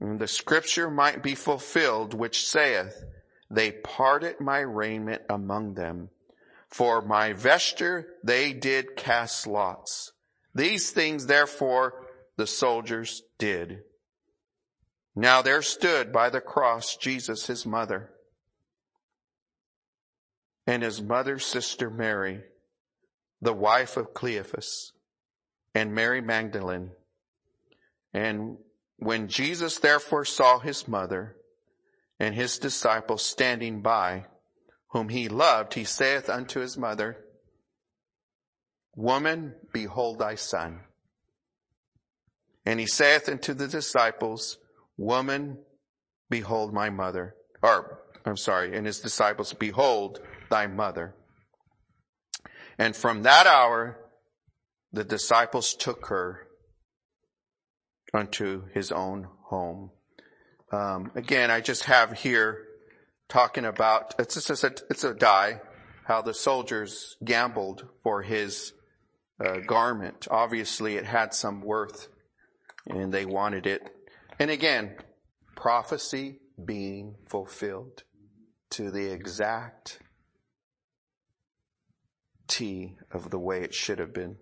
and 0.00 0.20
the 0.20 0.28
scripture 0.28 0.90
might 0.90 1.22
be 1.22 1.34
fulfilled, 1.34 2.12
which 2.12 2.46
saith, 2.46 3.04
They 3.50 3.72
parted 3.72 4.40
my 4.40 4.58
raiment 4.58 5.22
among 5.28 5.74
them. 5.74 6.10
For 6.68 7.00
my 7.00 7.32
vesture 7.32 8.06
they 8.22 8.52
did 8.52 8.96
cast 8.96 9.46
lots. 9.46 10.12
These 10.54 10.90
things 10.90 11.26
therefore 11.26 12.06
the 12.36 12.46
soldiers 12.46 13.22
did. 13.38 13.82
Now 15.14 15.40
there 15.40 15.62
stood 15.62 16.12
by 16.12 16.28
the 16.28 16.42
cross 16.42 16.96
Jesus, 16.96 17.46
his 17.46 17.64
mother, 17.64 18.10
and 20.66 20.82
his 20.82 21.00
mother's 21.00 21.44
sister 21.44 21.90
Mary, 21.90 22.42
the 23.40 23.52
wife 23.52 23.96
of 23.96 24.14
Cleophas, 24.14 24.92
and 25.74 25.94
Mary 25.94 26.20
Magdalene, 26.20 26.90
and 28.12 28.56
when 28.96 29.28
Jesus 29.28 29.78
therefore 29.78 30.24
saw 30.24 30.58
his 30.58 30.88
mother 30.88 31.36
and 32.18 32.34
his 32.34 32.58
disciples 32.58 33.22
standing 33.22 33.82
by, 33.82 34.24
whom 34.88 35.10
he 35.10 35.28
loved, 35.28 35.74
he 35.74 35.84
saith 35.84 36.30
unto 36.30 36.60
his 36.60 36.78
mother, 36.78 37.18
Woman, 38.94 39.54
behold 39.72 40.18
thy 40.18 40.36
son. 40.36 40.80
And 42.64 42.80
he 42.80 42.86
saith 42.86 43.28
unto 43.28 43.52
the 43.52 43.68
disciples, 43.68 44.56
Woman, 44.96 45.58
behold 46.30 46.72
my 46.72 46.88
mother. 46.88 47.34
Or, 47.62 48.00
I'm 48.24 48.38
sorry, 48.38 48.74
and 48.74 48.86
his 48.86 49.00
disciples, 49.00 49.52
Behold 49.52 50.20
thy 50.48 50.66
mother. 50.66 51.14
And 52.78 52.94
from 52.94 53.22
that 53.22 53.46
hour, 53.46 53.98
the 54.92 55.04
disciples 55.04 55.74
took 55.74 56.06
her 56.06 56.46
unto 58.12 58.68
his 58.72 58.92
own 58.92 59.28
home. 59.44 59.90
Um, 60.72 61.12
again, 61.14 61.50
I 61.50 61.60
just 61.60 61.84
have 61.84 62.12
here 62.12 62.64
talking 63.28 63.64
about 63.64 64.14
it's 64.18 64.46
just 64.46 64.64
a, 64.64 64.74
it's 64.90 65.04
a 65.04 65.14
die 65.14 65.60
how 66.06 66.22
the 66.22 66.34
soldiers 66.34 67.16
gambled 67.24 67.84
for 68.04 68.22
his 68.22 68.72
uh, 69.44 69.58
garment. 69.66 70.28
Obviously, 70.30 70.94
it 70.96 71.04
had 71.04 71.34
some 71.34 71.60
worth, 71.60 72.08
and 72.86 73.12
they 73.12 73.24
wanted 73.24 73.66
it. 73.66 73.82
And 74.38 74.48
again, 74.48 74.94
prophecy 75.56 76.38
being 76.64 77.16
fulfilled 77.28 78.04
to 78.70 78.92
the 78.92 79.10
exact 79.10 79.98
T 82.46 82.96
of 83.12 83.30
the 83.30 83.38
way 83.38 83.62
it 83.62 83.74
should 83.74 83.98
have 83.98 84.12
been. 84.12 84.36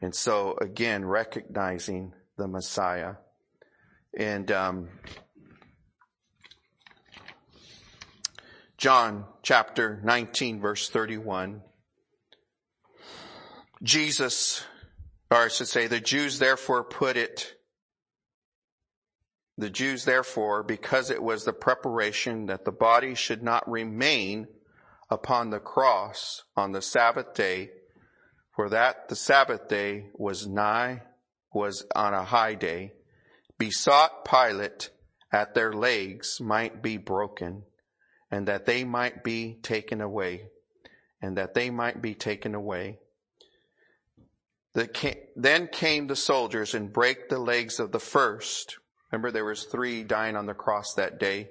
And 0.00 0.14
so 0.14 0.56
again, 0.60 1.04
recognizing 1.04 2.14
the 2.36 2.48
Messiah. 2.48 3.14
And 4.16 4.50
um, 4.50 4.88
John 8.78 9.26
chapter 9.42 10.00
19, 10.02 10.60
verse 10.60 10.88
31. 10.88 11.60
Jesus, 13.82 14.64
or 15.30 15.38
I 15.38 15.48
should 15.48 15.68
say, 15.68 15.86
the 15.86 16.00
Jews 16.00 16.38
therefore 16.38 16.84
put 16.84 17.16
it, 17.16 17.54
the 19.58 19.70
Jews 19.70 20.04
therefore, 20.04 20.62
because 20.62 21.10
it 21.10 21.22
was 21.22 21.44
the 21.44 21.52
preparation 21.52 22.46
that 22.46 22.64
the 22.64 22.72
body 22.72 23.14
should 23.14 23.42
not 23.42 23.70
remain 23.70 24.48
upon 25.10 25.50
the 25.50 25.58
cross 25.58 26.44
on 26.56 26.72
the 26.72 26.82
Sabbath 26.82 27.34
day, 27.34 27.70
for 28.54 28.68
that 28.68 29.08
the 29.08 29.16
Sabbath 29.16 29.68
day 29.68 30.06
was 30.14 30.46
nigh 30.46 31.02
was 31.52 31.84
on 31.96 32.14
a 32.14 32.24
high 32.24 32.54
day, 32.54 32.92
besought 33.58 34.24
Pilate 34.24 34.90
that 35.32 35.54
their 35.54 35.72
legs 35.72 36.40
might 36.40 36.82
be 36.82 36.96
broken 36.96 37.64
and 38.30 38.46
that 38.46 38.66
they 38.66 38.84
might 38.84 39.24
be 39.24 39.58
taken 39.62 40.00
away 40.00 40.44
and 41.20 41.36
that 41.36 41.54
they 41.54 41.70
might 41.70 42.00
be 42.00 42.14
taken 42.14 42.54
away. 42.54 42.98
The, 44.74 45.16
then 45.34 45.66
came 45.66 46.06
the 46.06 46.16
soldiers 46.16 46.74
and 46.74 46.92
brake 46.92 47.28
the 47.28 47.40
legs 47.40 47.80
of 47.80 47.90
the 47.90 47.98
first. 47.98 48.78
Remember 49.10 49.32
there 49.32 49.44
was 49.44 49.64
three 49.64 50.04
dying 50.04 50.36
on 50.36 50.46
the 50.46 50.54
cross 50.54 50.94
that 50.94 51.18
day. 51.18 51.50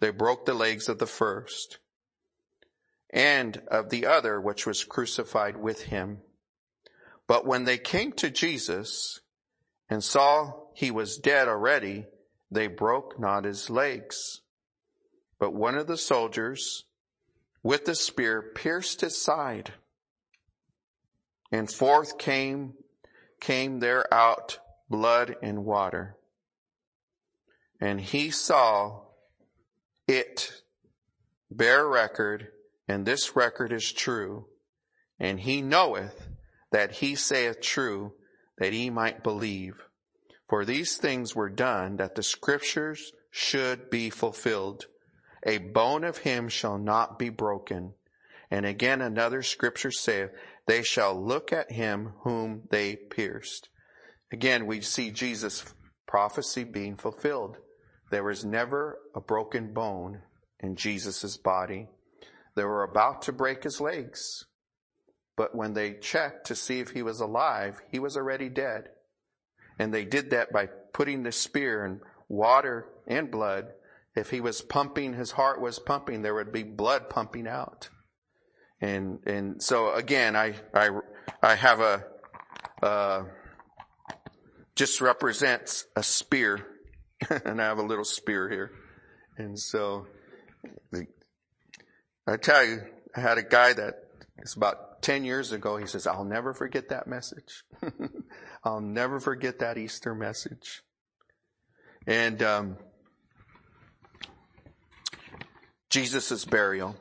They 0.00 0.10
broke 0.10 0.44
the 0.44 0.54
legs 0.54 0.88
of 0.88 0.98
the 0.98 1.06
first 1.06 1.78
and 3.12 3.60
of 3.68 3.90
the 3.90 4.06
other 4.06 4.40
which 4.40 4.66
was 4.66 4.84
crucified 4.84 5.56
with 5.56 5.82
him. 5.82 6.18
But 7.26 7.46
when 7.46 7.64
they 7.64 7.78
came 7.78 8.12
to 8.14 8.30
Jesus, 8.30 9.20
and 9.90 10.02
saw 10.02 10.52
he 10.72 10.90
was 10.90 11.18
dead 11.18 11.48
already, 11.48 12.06
they 12.50 12.68
broke 12.68 13.18
not 13.18 13.44
his 13.44 13.68
legs. 13.68 14.40
But 15.38 15.52
one 15.52 15.76
of 15.76 15.88
the 15.88 15.96
soldiers 15.96 16.84
with 17.62 17.84
the 17.84 17.94
spear 17.94 18.40
pierced 18.54 19.00
his 19.00 19.20
side, 19.22 19.72
and 21.50 21.70
forth 21.70 22.18
came, 22.18 22.74
came 23.40 23.80
there 23.80 24.12
out 24.14 24.60
blood 24.88 25.36
and 25.42 25.64
water. 25.64 26.16
And 27.80 28.00
he 28.00 28.30
saw 28.30 29.02
it 30.06 30.62
bear 31.50 31.86
record, 31.86 32.48
and 32.90 33.06
this 33.06 33.36
record 33.36 33.72
is 33.72 33.92
true, 33.92 34.46
and 35.20 35.38
he 35.38 35.62
knoweth 35.62 36.26
that 36.72 36.90
he 36.90 37.14
saith 37.14 37.60
true, 37.60 38.12
that 38.58 38.72
he 38.72 38.90
might 38.90 39.22
believe. 39.22 39.84
For 40.48 40.64
these 40.64 40.96
things 40.96 41.32
were 41.32 41.48
done 41.48 41.98
that 41.98 42.16
the 42.16 42.24
scriptures 42.24 43.12
should 43.30 43.90
be 43.90 44.10
fulfilled. 44.10 44.86
A 45.46 45.58
bone 45.58 46.02
of 46.02 46.18
him 46.18 46.48
shall 46.48 46.78
not 46.78 47.16
be 47.16 47.28
broken. 47.28 47.94
And 48.50 48.66
again 48.66 49.00
another 49.00 49.44
scripture 49.44 49.92
saith, 49.92 50.30
they 50.66 50.82
shall 50.82 51.14
look 51.14 51.52
at 51.52 51.70
him 51.70 52.14
whom 52.22 52.62
they 52.70 52.96
pierced. 52.96 53.68
Again, 54.32 54.66
we 54.66 54.80
see 54.80 55.12
Jesus' 55.12 55.64
prophecy 56.08 56.64
being 56.64 56.96
fulfilled. 56.96 57.56
There 58.10 58.24
was 58.24 58.44
never 58.44 58.98
a 59.14 59.20
broken 59.20 59.72
bone 59.72 60.22
in 60.58 60.74
Jesus' 60.74 61.36
body. 61.36 61.86
They 62.60 62.66
were 62.66 62.82
about 62.82 63.22
to 63.22 63.32
break 63.32 63.62
his 63.62 63.80
legs. 63.80 64.44
But 65.34 65.54
when 65.54 65.72
they 65.72 65.94
checked 65.94 66.48
to 66.48 66.54
see 66.54 66.80
if 66.80 66.90
he 66.90 67.02
was 67.02 67.18
alive, 67.18 67.80
he 67.90 67.98
was 67.98 68.18
already 68.18 68.50
dead. 68.50 68.90
And 69.78 69.94
they 69.94 70.04
did 70.04 70.28
that 70.32 70.52
by 70.52 70.68
putting 70.92 71.22
the 71.22 71.32
spear 71.32 71.86
in 71.86 72.02
water 72.28 72.86
and 73.06 73.30
blood. 73.30 73.68
If 74.14 74.28
he 74.28 74.42
was 74.42 74.60
pumping, 74.60 75.14
his 75.14 75.30
heart 75.30 75.62
was 75.62 75.78
pumping, 75.78 76.20
there 76.20 76.34
would 76.34 76.52
be 76.52 76.62
blood 76.62 77.08
pumping 77.08 77.48
out. 77.48 77.88
And, 78.78 79.20
and 79.24 79.62
so 79.62 79.94
again, 79.94 80.36
I, 80.36 80.56
I, 80.74 80.90
I 81.42 81.54
have 81.54 81.80
a, 81.80 82.04
uh, 82.82 83.22
just 84.76 85.00
represents 85.00 85.86
a 85.96 86.02
spear. 86.02 86.66
and 87.46 87.58
I 87.58 87.64
have 87.64 87.78
a 87.78 87.82
little 87.82 88.04
spear 88.04 88.50
here. 88.50 88.70
And 89.38 89.58
so 89.58 90.06
I 92.30 92.36
tell 92.36 92.64
you, 92.64 92.82
I 93.16 93.20
had 93.20 93.38
a 93.38 93.42
guy 93.42 93.72
that 93.72 94.04
it's 94.38 94.54
about 94.54 95.02
10 95.02 95.24
years 95.24 95.50
ago. 95.50 95.76
He 95.78 95.86
says, 95.86 96.06
I'll 96.06 96.24
never 96.24 96.54
forget 96.54 96.90
that 96.90 97.08
message. 97.08 97.64
I'll 98.64 98.80
never 98.80 99.18
forget 99.18 99.58
that 99.58 99.76
Easter 99.78 100.14
message. 100.14 100.82
And, 102.06 102.40
um, 102.40 102.76
Jesus' 105.88 106.44
burial. 106.44 106.94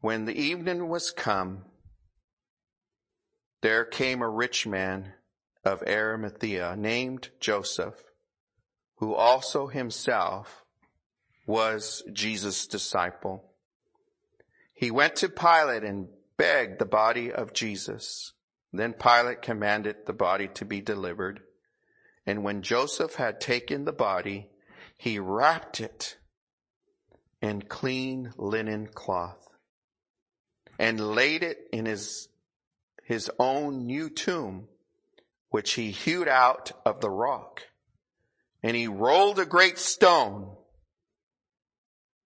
When 0.00 0.24
the 0.24 0.34
evening 0.34 0.88
was 0.88 1.10
come, 1.10 1.66
there 3.60 3.84
came 3.84 4.22
a 4.22 4.28
rich 4.28 4.66
man 4.66 5.12
of 5.66 5.82
Arimathea 5.86 6.76
named 6.76 7.28
Joseph, 7.40 8.02
who 8.96 9.14
also 9.14 9.66
himself 9.66 10.61
was 11.46 12.02
Jesus' 12.12 12.66
disciple. 12.66 13.44
He 14.74 14.90
went 14.90 15.16
to 15.16 15.28
Pilate 15.28 15.84
and 15.84 16.08
begged 16.36 16.78
the 16.78 16.86
body 16.86 17.32
of 17.32 17.52
Jesus. 17.52 18.32
Then 18.72 18.94
Pilate 18.94 19.42
commanded 19.42 20.06
the 20.06 20.12
body 20.12 20.48
to 20.54 20.64
be 20.64 20.80
delivered. 20.80 21.40
And 22.26 22.42
when 22.44 22.62
Joseph 22.62 23.14
had 23.16 23.40
taken 23.40 23.84
the 23.84 23.92
body, 23.92 24.48
he 24.96 25.18
wrapped 25.18 25.80
it 25.80 26.16
in 27.40 27.62
clean 27.62 28.32
linen 28.36 28.86
cloth 28.86 29.48
and 30.78 31.14
laid 31.14 31.42
it 31.42 31.58
in 31.72 31.86
his, 31.86 32.28
his 33.04 33.30
own 33.38 33.86
new 33.86 34.08
tomb, 34.08 34.68
which 35.50 35.74
he 35.74 35.90
hewed 35.90 36.28
out 36.28 36.72
of 36.86 37.00
the 37.00 37.10
rock. 37.10 37.62
And 38.62 38.76
he 38.76 38.86
rolled 38.86 39.40
a 39.40 39.44
great 39.44 39.78
stone 39.78 40.56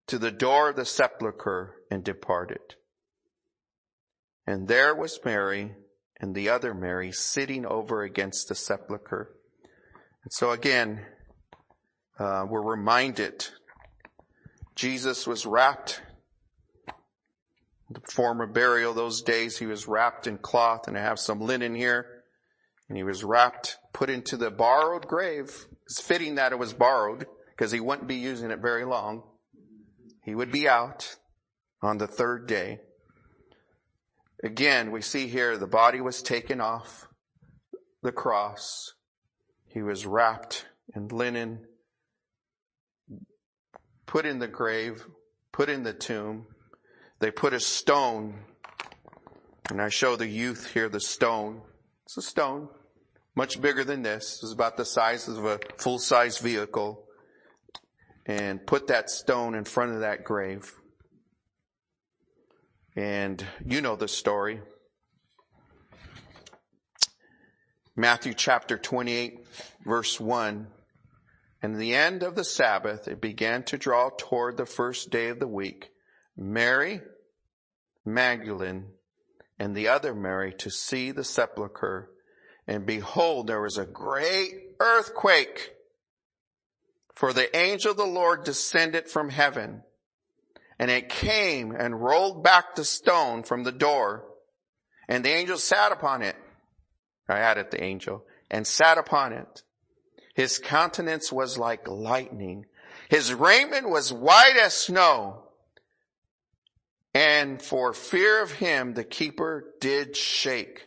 to 0.07 0.19
the 0.19 0.31
door 0.31 0.71
of 0.71 0.77
the 0.77 0.85
sepulchre 0.85 1.75
and 1.90 2.05
departed. 2.05 2.77
And 4.47 4.69
there 4.69 4.95
was 4.95 5.19
Mary 5.25 5.75
and 6.21 6.35
the 6.35 6.49
other 6.49 6.73
Mary 6.73 7.12
sitting 7.12 7.66
over 7.66 8.03
against 8.03 8.49
the 8.49 8.55
sepulchre. 8.55 9.35
And 10.23 10.33
so 10.33 10.53
again, 10.53 11.05
uh, 12.19 12.47
we're 12.49 12.62
reminded 12.62 13.47
Jesus 14.75 15.27
was 15.27 15.47
wrapped 15.47 16.03
the 17.90 18.01
former 18.01 18.47
burial 18.47 18.95
those 18.95 19.23
days 19.23 19.59
he 19.59 19.66
was 19.66 19.87
wrapped 19.87 20.27
in 20.27 20.38
cloth 20.38 20.88
and 20.88 20.99
I 20.99 21.03
have 21.03 21.19
some 21.19 21.40
linen 21.40 21.75
here 21.75 22.07
and 22.88 22.97
he 22.97 23.05
was 23.05 23.23
wrapped 23.23 23.79
put 23.92 24.11
into 24.11 24.37
the 24.37 24.51
borrowed 24.51 25.07
grave 25.07 25.66
it's 25.85 26.01
fitting 26.01 26.35
that 26.35 26.53
it 26.53 26.59
was 26.59 26.73
borrowed 26.73 27.27
because 27.51 27.71
he 27.71 27.81
wouldn't 27.81 28.09
be 28.09 28.16
using 28.16 28.51
it 28.51 28.59
very 28.59 28.85
long 28.85 29.23
he 30.27 30.35
would 30.35 30.53
be 30.53 30.69
out 30.69 31.17
on 31.81 31.97
the 31.97 32.07
third 32.07 32.47
day 32.47 32.81
again 34.45 34.91
we 34.91 35.01
see 35.01 35.27
here 35.27 35.57
the 35.57 35.67
body 35.67 36.03
was 36.03 36.21
taken 36.21 36.61
off 36.61 37.09
the 38.03 38.12
cross 38.12 38.93
he 39.67 39.81
was 39.81 40.05
wrapped 40.05 40.67
in 40.95 41.09
linen 41.09 41.61
put 44.07 44.25
in 44.25 44.39
the 44.39 44.49
grave, 44.49 45.05
put 45.53 45.69
in 45.69 45.83
the 45.83 45.93
tomb. 45.93 46.47
They 47.19 47.31
put 47.31 47.53
a 47.53 47.61
stone, 47.61 48.39
and 49.69 49.83
I 49.83 49.89
show 49.89 50.17
the 50.17 50.29
youth 50.29 50.73
here 50.73 50.89
the 50.89 51.01
stone. 51.01 51.61
It's 52.05 52.17
a 52.17 52.23
stone, 52.23 52.69
much 53.35 53.61
bigger 53.61 53.85
than 53.85 54.03
this. 54.03 54.41
It's 54.43 54.53
about 54.53 54.77
the 54.77 54.85
size 54.85 55.29
of 55.29 55.45
a 55.45 55.59
full-size 55.77 56.39
vehicle. 56.39 57.05
And 58.27 58.67
put 58.67 58.89
that 58.89 59.09
stone 59.09 59.55
in 59.55 59.65
front 59.65 59.93
of 59.93 60.01
that 60.01 60.25
grave. 60.25 60.73
And 62.97 63.45
you 63.65 63.81
know 63.81 63.97
the 63.97 64.09
story. 64.09 64.61
Matthew 67.95 68.35
chapter 68.35 68.77
28 68.77 69.47
verse 69.85 70.19
1 70.19 70.67
and 71.62 71.81
the 71.81 71.95
end 71.95 72.23
of 72.23 72.35
the 72.35 72.45
Sabbath, 72.45 73.09
it 73.09 73.21
began 73.21 73.62
to 73.65 73.79
draw 73.79 74.11
toward 74.17 74.57
the 74.57 74.67
first 74.67 75.11
day 75.11 75.29
of 75.29 75.41
the 75.41 75.49
week. 75.49 75.91
Mary, 76.37 77.01
Magdalene, 78.05 78.93
and 79.59 79.75
the 79.75 79.89
other 79.89 80.15
Mary 80.15 80.53
to 80.59 80.71
see 80.71 81.11
the 81.11 81.25
sepulchre. 81.25 82.11
And 82.67 82.85
behold, 82.85 83.47
there 83.47 83.62
was 83.62 83.79
a 83.79 83.87
great 83.87 84.53
earthquake. 84.79 85.73
For 87.16 87.33
the 87.33 87.57
angel 87.57 87.92
of 87.92 87.96
the 87.96 88.05
Lord 88.05 88.44
descended 88.44 89.09
from 89.09 89.31
heaven. 89.31 89.83
And 90.79 90.90
it 90.90 91.09
came 91.09 91.72
and 91.72 92.02
rolled 92.02 92.44
back 92.44 92.74
the 92.74 92.85
stone 92.85 93.42
from 93.42 93.64
the 93.64 93.72
door. 93.72 94.26
And 95.09 95.24
the 95.24 95.31
angel 95.31 95.57
sat 95.57 95.92
upon 95.92 96.20
it. 96.20 96.37
I 97.26 97.38
added 97.38 97.70
the 97.70 97.83
angel 97.83 98.26
and 98.50 98.66
sat 98.66 98.98
upon 98.98 99.33
it. 99.33 99.62
His 100.35 100.59
countenance 100.59 101.33
was 101.33 101.57
like 101.57 101.88
lightning. 101.88 102.66
His 103.09 103.33
raiment 103.33 103.88
was 103.88 104.12
white 104.12 104.59
as 104.62 104.74
snow. 104.74 105.42
And 107.14 107.62
for 107.62 107.94
fear 107.94 108.42
of 108.42 108.52
him, 108.52 108.92
the 108.92 109.05
keeper 109.05 109.64
did 109.81 110.14
shake 110.18 110.87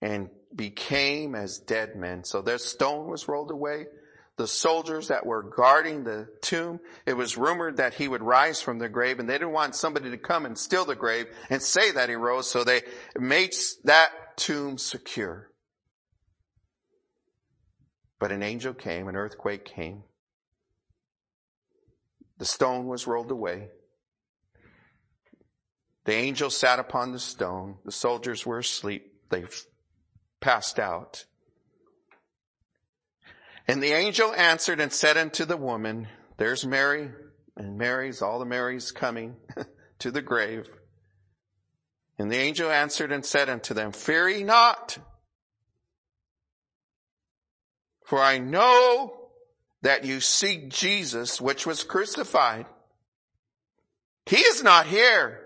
and 0.00 0.30
became 0.56 1.34
as 1.34 1.58
dead 1.58 1.96
men. 1.96 2.24
So 2.24 2.40
their 2.40 2.56
stone 2.56 3.08
was 3.08 3.28
rolled 3.28 3.50
away. 3.50 3.88
The 4.38 4.46
soldiers 4.46 5.08
that 5.08 5.26
were 5.26 5.42
guarding 5.42 6.04
the 6.04 6.28
tomb, 6.42 6.78
it 7.04 7.14
was 7.14 7.36
rumored 7.36 7.78
that 7.78 7.94
he 7.94 8.06
would 8.06 8.22
rise 8.22 8.62
from 8.62 8.78
the 8.78 8.88
grave 8.88 9.18
and 9.18 9.28
they 9.28 9.34
didn't 9.34 9.50
want 9.50 9.74
somebody 9.74 10.10
to 10.10 10.16
come 10.16 10.46
and 10.46 10.56
steal 10.56 10.84
the 10.84 10.94
grave 10.94 11.26
and 11.50 11.60
say 11.60 11.90
that 11.90 12.08
he 12.08 12.14
rose. 12.14 12.48
So 12.48 12.62
they 12.62 12.82
made 13.18 13.52
that 13.82 14.36
tomb 14.36 14.78
secure. 14.78 15.50
But 18.20 18.30
an 18.30 18.44
angel 18.44 18.74
came, 18.74 19.08
an 19.08 19.16
earthquake 19.16 19.64
came. 19.64 20.04
The 22.38 22.44
stone 22.44 22.86
was 22.86 23.08
rolled 23.08 23.32
away. 23.32 23.70
The 26.04 26.14
angel 26.14 26.50
sat 26.50 26.78
upon 26.78 27.10
the 27.10 27.18
stone. 27.18 27.78
The 27.84 27.90
soldiers 27.90 28.46
were 28.46 28.60
asleep. 28.60 29.12
They 29.30 29.46
passed 30.38 30.78
out. 30.78 31.24
And 33.68 33.82
the 33.82 33.92
angel 33.92 34.32
answered 34.32 34.80
and 34.80 34.90
said 34.90 35.18
unto 35.18 35.44
the 35.44 35.58
woman, 35.58 36.08
there's 36.38 36.66
Mary, 36.66 37.10
and 37.54 37.76
Mary's, 37.76 38.22
all 38.22 38.38
the 38.38 38.46
Marys 38.46 38.92
coming 38.92 39.36
to 39.98 40.10
the 40.10 40.22
grave. 40.22 40.66
And 42.18 42.32
the 42.32 42.38
angel 42.38 42.70
answered 42.70 43.12
and 43.12 43.24
said 43.24 43.50
unto 43.50 43.74
them, 43.74 43.92
fear 43.92 44.26
ye 44.26 44.42
not. 44.42 44.96
For 48.06 48.18
I 48.18 48.38
know 48.38 49.28
that 49.82 50.04
you 50.04 50.20
seek 50.20 50.70
Jesus, 50.70 51.38
which 51.38 51.66
was 51.66 51.84
crucified. 51.84 52.64
He 54.24 54.38
is 54.38 54.62
not 54.62 54.86
here, 54.86 55.40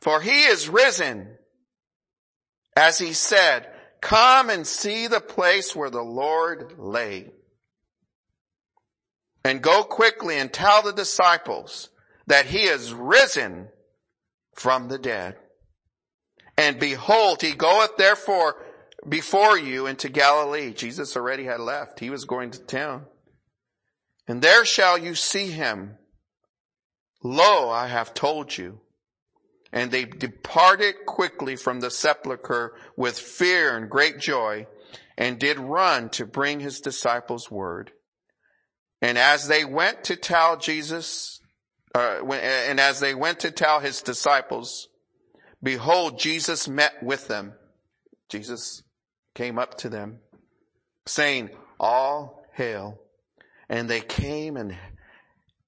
for 0.00 0.20
he 0.20 0.44
is 0.44 0.68
risen. 0.68 1.36
As 2.76 2.98
he 2.98 3.12
said, 3.12 3.68
come 4.04 4.50
and 4.50 4.66
see 4.66 5.06
the 5.06 5.20
place 5.20 5.74
where 5.74 5.90
the 5.90 6.02
Lord 6.02 6.74
lay. 6.78 7.32
And 9.42 9.62
go 9.62 9.82
quickly 9.82 10.38
and 10.38 10.52
tell 10.52 10.82
the 10.82 10.92
disciples 10.92 11.88
that 12.26 12.46
he 12.46 12.64
is 12.64 12.92
risen 12.92 13.68
from 14.54 14.88
the 14.88 14.98
dead. 14.98 15.36
And 16.56 16.78
behold, 16.78 17.40
he 17.40 17.52
goeth 17.52 17.96
therefore 17.96 18.56
before 19.08 19.58
you 19.58 19.86
into 19.86 20.08
Galilee. 20.08 20.72
Jesus 20.72 21.16
already 21.16 21.44
had 21.44 21.60
left. 21.60 21.98
He 21.98 22.10
was 22.10 22.26
going 22.26 22.50
to 22.52 22.60
town. 22.60 23.06
And 24.28 24.40
there 24.40 24.64
shall 24.64 24.98
you 24.98 25.14
see 25.14 25.50
him. 25.50 25.96
Lo, 27.22 27.70
I 27.70 27.88
have 27.88 28.14
told 28.14 28.56
you. 28.56 28.80
And 29.74 29.90
they 29.90 30.04
departed 30.04 30.94
quickly 31.04 31.56
from 31.56 31.80
the 31.80 31.90
sepulchre 31.90 32.74
with 32.96 33.18
fear 33.18 33.76
and 33.76 33.90
great 33.90 34.20
joy 34.20 34.68
and 35.18 35.36
did 35.36 35.58
run 35.58 36.10
to 36.10 36.24
bring 36.24 36.60
his 36.60 36.80
disciples 36.80 37.50
word. 37.50 37.90
And 39.02 39.18
as 39.18 39.48
they 39.48 39.64
went 39.64 40.04
to 40.04 40.16
tell 40.16 40.56
Jesus, 40.56 41.40
uh, 41.92 42.24
and 42.24 42.78
as 42.78 43.00
they 43.00 43.16
went 43.16 43.40
to 43.40 43.50
tell 43.50 43.80
his 43.80 44.00
disciples, 44.00 44.88
behold, 45.60 46.20
Jesus 46.20 46.68
met 46.68 47.02
with 47.02 47.26
them. 47.26 47.54
Jesus 48.28 48.84
came 49.34 49.58
up 49.58 49.76
to 49.78 49.88
them 49.88 50.20
saying, 51.04 51.50
all 51.80 52.46
hail. 52.52 53.00
And 53.68 53.90
they 53.90 54.00
came 54.02 54.56
and, 54.56 54.76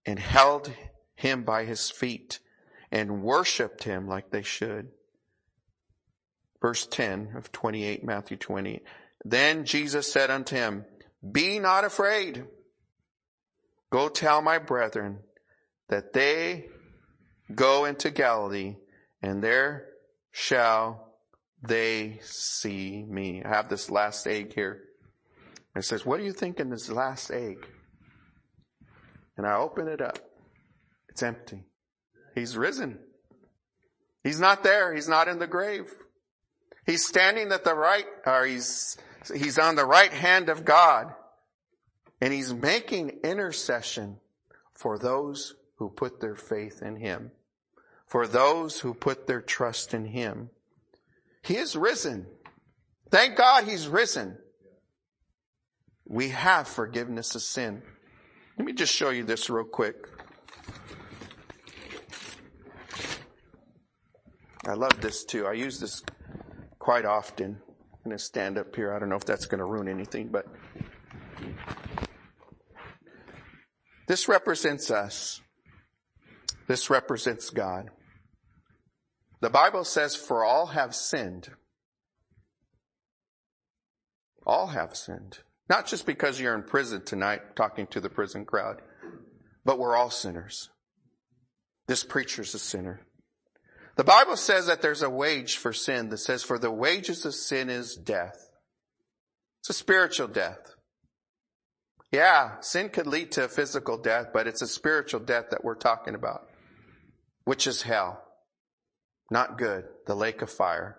and 0.07 0.21
held 0.21 0.73
him 1.17 1.43
by 1.43 1.65
his 1.65 1.91
feet 1.91 2.39
and 2.91 3.23
worshiped 3.23 3.85
him 3.85 4.09
like 4.09 4.31
they 4.31 4.43
should. 4.43 4.89
Verse 6.61 6.87
10 6.87 7.35
of 7.37 7.53
28, 7.53 8.05
Matthew 8.05 8.37
20. 8.37 8.83
Then 9.25 9.65
Jesus 9.65 10.11
said 10.11 10.31
unto 10.31 10.57
him, 10.57 10.85
be 11.33 11.59
not 11.59 11.85
afraid. 11.85 12.45
Go 13.91 14.09
tell 14.09 14.43
my 14.43 14.59
brethren 14.59 15.21
that 15.89 16.13
they 16.13 16.67
go 17.55 17.85
into 17.85 18.11
Galilee 18.11 18.77
and 19.23 19.43
there 19.43 19.87
shall 20.33 21.15
they 21.63 22.21
see 22.23 23.05
me. 23.09 23.43
I 23.45 23.49
have 23.49 23.69
this 23.69 23.91
last 23.91 24.27
egg 24.27 24.53
here. 24.55 24.83
It 25.75 25.85
says, 25.85 26.07
what 26.07 26.19
do 26.19 26.25
you 26.25 26.33
think 26.33 26.59
in 26.59 26.71
this 26.71 26.91
last 26.91 27.31
egg? 27.31 27.67
And 29.37 29.47
I 29.47 29.57
open 29.57 29.89
it 29.89 30.01
up. 30.01 30.19
It's 31.09 31.23
empty. 31.23 31.66
He's 32.37 32.57
risen. 32.57 32.99
He's 34.23 34.39
not 34.39 34.63
there. 34.63 34.95
He's 34.95 35.09
not 35.09 35.27
in 35.27 35.39
the 35.39 35.47
grave. 35.47 35.91
He's 36.85 37.05
standing 37.05 37.51
at 37.51 37.65
the 37.65 37.75
right, 37.75 38.05
or 38.25 38.45
he's, 38.45 38.97
he's 39.35 39.59
on 39.59 39.75
the 39.75 39.87
right 39.87 40.13
hand 40.13 40.51
of 40.51 40.65
God. 40.65 41.13
And 42.21 42.33
he's 42.33 42.53
making 42.53 43.21
intercession 43.25 44.19
for 44.73 44.99
those 44.99 45.55
who 45.77 45.89
put 45.89 46.21
their 46.21 46.37
faith 46.37 46.83
in 46.83 46.97
him. 46.97 47.33
For 48.07 48.27
those 48.27 48.81
who 48.81 48.95
put 48.95 49.27
their 49.27 49.41
trust 49.41 49.95
in 49.95 50.05
him. 50.05 50.51
He 51.43 51.57
is 51.57 51.75
risen. 51.75 52.27
Thank 53.11 53.37
God 53.37 53.65
he's 53.65 53.89
risen. 53.89 54.37
We 56.07 56.29
have 56.29 56.69
forgiveness 56.69 57.35
of 57.35 57.43
sin. 57.43 57.83
Let 58.59 58.67
me 58.67 58.73
just 58.73 58.95
show 58.95 59.11
you 59.11 59.25
this 59.25 59.49
real 59.49 59.65
quick. 59.65 60.09
I 64.67 64.75
love 64.75 65.01
this 65.01 65.25
too. 65.25 65.47
I 65.47 65.53
use 65.53 65.79
this 65.79 66.03
quite 66.79 67.05
often. 67.05 67.61
I'm 67.93 68.05
going 68.05 68.17
to 68.17 68.23
stand 68.23 68.59
up 68.59 68.75
here. 68.75 68.93
I 68.93 68.99
don't 68.99 69.09
know 69.09 69.17
if 69.17 69.25
that's 69.25 69.47
going 69.47 69.61
to 69.61 69.65
ruin 69.65 69.89
anything, 69.89 70.29
but 70.29 70.47
this 74.09 74.29
represents 74.29 74.91
us. 74.91 75.41
This 76.67 76.91
represents 76.91 77.51
God. 77.51 77.91
The 79.41 79.51
Bible 79.51 79.85
says, 79.85 80.17
for 80.17 80.45
all 80.45 80.67
have 80.67 80.95
sinned. 80.95 81.51
All 84.45 84.69
have 84.69 84.97
sinned. 84.97 85.39
Not 85.69 85.87
just 85.87 86.07
because 86.07 86.41
you're 86.41 86.55
in 86.55 86.63
prison 86.63 87.05
tonight 87.05 87.55
talking 87.55 87.87
to 87.89 88.01
the 88.01 88.09
prison 88.09 88.45
crowd, 88.45 88.83
but 89.65 89.79
we're 89.79 89.97
all 89.97 90.11
sinners. 90.11 90.71
This 91.87 92.03
preacher's 92.03 92.55
a 92.55 92.59
sinner. 92.59 93.01
The 93.97 94.05
Bible 94.05 94.37
says 94.37 94.67
that 94.67 94.83
there's 94.83 95.03
a 95.03 95.11
wage 95.11 95.57
for 95.57 95.73
sin 95.73 96.11
that 96.11 96.19
says, 96.19 96.43
for 96.43 96.59
the 96.59 96.71
wages 96.71 97.25
of 97.25 97.35
sin 97.35 97.71
is 97.71 97.97
death. 97.97 98.51
It's 99.61 99.71
a 99.71 99.73
spiritual 99.73 100.29
death. 100.29 100.75
Yeah, 102.13 102.61
sin 102.61 102.91
could 102.91 103.07
lead 103.07 103.33
to 103.33 103.49
physical 103.49 103.99
death, 103.99 104.29
but 104.33 104.47
it's 104.47 104.63
a 104.63 104.69
spiritual 104.69 105.21
death 105.21 105.47
that 105.51 105.65
we're 105.65 105.75
talking 105.75 106.15
about, 106.15 106.47
which 107.45 107.67
is 107.67 107.83
hell. 107.83 108.23
Not 109.31 109.59
good, 109.59 109.85
the 110.07 110.15
lake 110.15 110.43
of 110.43 110.51
fire. 110.51 110.99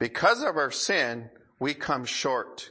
Because 0.00 0.42
of 0.42 0.56
our 0.56 0.72
sin, 0.72 1.30
we 1.60 1.74
come 1.74 2.04
short. 2.04 2.70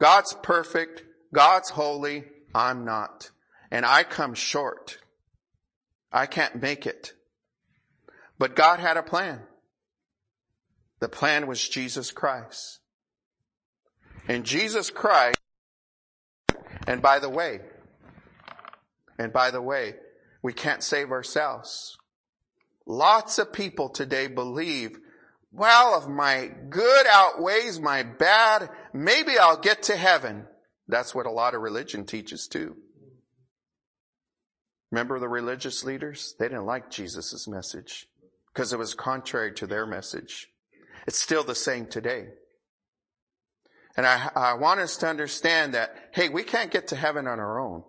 God's 0.00 0.34
perfect, 0.42 1.02
God's 1.34 1.70
holy, 1.70 2.24
I'm 2.54 2.84
not. 2.84 3.30
And 3.70 3.84
I 3.84 4.04
come 4.04 4.34
short. 4.34 4.98
I 6.10 6.26
can't 6.26 6.62
make 6.62 6.86
it. 6.86 7.12
But 8.38 8.56
God 8.56 8.80
had 8.80 8.96
a 8.96 9.02
plan. 9.02 9.40
The 11.00 11.08
plan 11.08 11.46
was 11.46 11.66
Jesus 11.66 12.10
Christ. 12.10 12.80
And 14.26 14.44
Jesus 14.44 14.90
Christ, 14.90 15.38
and 16.86 17.02
by 17.02 17.18
the 17.18 17.28
way, 17.28 17.60
and 19.18 19.32
by 19.32 19.50
the 19.50 19.60
way, 19.60 19.94
we 20.42 20.52
can't 20.52 20.82
save 20.82 21.10
ourselves. 21.10 21.96
Lots 22.86 23.38
of 23.38 23.52
people 23.52 23.90
today 23.90 24.28
believe, 24.28 24.98
well, 25.52 26.00
if 26.00 26.08
my 26.08 26.50
good 26.70 27.06
outweighs 27.06 27.80
my 27.80 28.02
bad, 28.02 28.70
maybe 28.92 29.38
I'll 29.38 29.60
get 29.60 29.84
to 29.84 29.96
heaven. 29.96 30.46
That's 30.88 31.14
what 31.14 31.26
a 31.26 31.30
lot 31.30 31.54
of 31.54 31.60
religion 31.60 32.06
teaches 32.06 32.48
too. 32.48 32.76
Remember 34.90 35.18
the 35.18 35.28
religious 35.28 35.84
leaders? 35.84 36.34
They 36.38 36.48
didn't 36.48 36.66
like 36.66 36.90
Jesus' 36.90 37.46
message 37.46 38.08
because 38.54 38.72
it 38.72 38.78
was 38.78 38.94
contrary 38.94 39.52
to 39.52 39.66
their 39.66 39.84
message. 39.84 40.48
It's 41.06 41.20
still 41.20 41.42
the 41.42 41.54
same 41.54 41.86
today. 41.86 42.28
And 43.96 44.06
I, 44.06 44.30
I, 44.34 44.54
want 44.54 44.80
us 44.80 44.96
to 44.98 45.08
understand 45.08 45.74
that, 45.74 45.94
hey, 46.12 46.28
we 46.28 46.42
can't 46.42 46.70
get 46.70 46.88
to 46.88 46.96
heaven 46.96 47.26
on 47.26 47.38
our 47.38 47.60
own. 47.60 47.84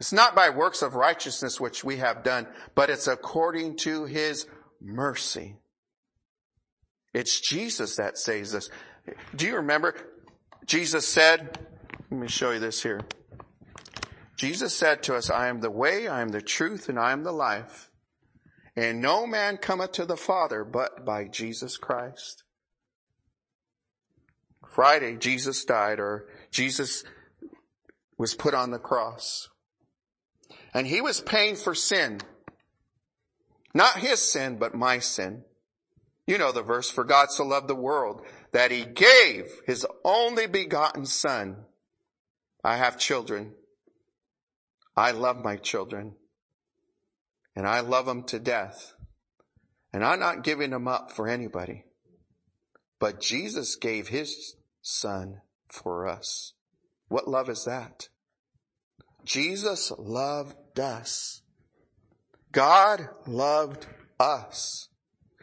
It's 0.00 0.12
not 0.12 0.34
by 0.34 0.50
works 0.50 0.82
of 0.82 0.94
righteousness 0.94 1.60
which 1.60 1.84
we 1.84 1.98
have 1.98 2.22
done, 2.22 2.46
but 2.74 2.90
it's 2.90 3.06
according 3.06 3.76
to 3.78 4.04
His 4.04 4.46
mercy. 4.80 5.56
It's 7.12 7.40
Jesus 7.40 7.96
that 7.96 8.18
saves 8.18 8.54
us. 8.54 8.70
Do 9.36 9.46
you 9.46 9.56
remember? 9.56 9.94
Jesus 10.66 11.06
said, 11.06 11.58
let 12.10 12.20
me 12.20 12.28
show 12.28 12.50
you 12.50 12.58
this 12.58 12.82
here. 12.82 13.02
Jesus 14.36 14.74
said 14.74 15.02
to 15.04 15.14
us, 15.14 15.30
I 15.30 15.48
am 15.48 15.60
the 15.60 15.70
way, 15.70 16.08
I 16.08 16.22
am 16.22 16.30
the 16.30 16.42
truth, 16.42 16.88
and 16.88 16.98
I 16.98 17.12
am 17.12 17.22
the 17.22 17.32
life. 17.32 17.90
And 18.76 19.00
no 19.00 19.26
man 19.26 19.56
cometh 19.56 19.92
to 19.92 20.04
the 20.04 20.16
Father 20.16 20.64
but 20.64 21.04
by 21.04 21.24
Jesus 21.24 21.76
Christ. 21.76 22.42
Friday, 24.68 25.16
Jesus 25.16 25.64
died 25.64 26.00
or 26.00 26.26
Jesus 26.50 27.04
was 28.18 28.34
put 28.34 28.54
on 28.54 28.70
the 28.70 28.78
cross. 28.78 29.48
And 30.72 30.86
he 30.86 31.00
was 31.00 31.20
paying 31.20 31.54
for 31.54 31.74
sin. 31.74 32.20
Not 33.72 33.98
his 33.98 34.20
sin, 34.20 34.56
but 34.58 34.74
my 34.74 34.98
sin. 34.98 35.44
You 36.26 36.38
know 36.38 36.50
the 36.50 36.62
verse, 36.62 36.90
for 36.90 37.04
God 37.04 37.30
so 37.30 37.44
loved 37.44 37.68
the 37.68 37.74
world 37.74 38.22
that 38.52 38.70
he 38.70 38.84
gave 38.84 39.46
his 39.66 39.86
only 40.04 40.46
begotten 40.46 41.06
son. 41.06 41.58
I 42.64 42.76
have 42.76 42.98
children. 42.98 43.52
I 44.96 45.12
love 45.12 45.44
my 45.44 45.56
children 45.56 46.14
and 47.56 47.66
I 47.66 47.80
love 47.80 48.06
them 48.06 48.24
to 48.24 48.38
death. 48.38 48.94
And 49.92 50.04
I'm 50.04 50.18
not 50.18 50.42
giving 50.42 50.70
them 50.70 50.88
up 50.88 51.12
for 51.12 51.28
anybody. 51.28 51.84
But 52.98 53.20
Jesus 53.20 53.76
gave 53.76 54.08
his 54.08 54.56
son 54.82 55.40
for 55.68 56.08
us. 56.08 56.52
What 57.08 57.28
love 57.28 57.48
is 57.48 57.64
that? 57.64 58.08
Jesus 59.24 59.92
loved 59.98 60.80
us. 60.80 61.42
God 62.50 63.08
loved 63.26 63.86
us. 64.18 64.88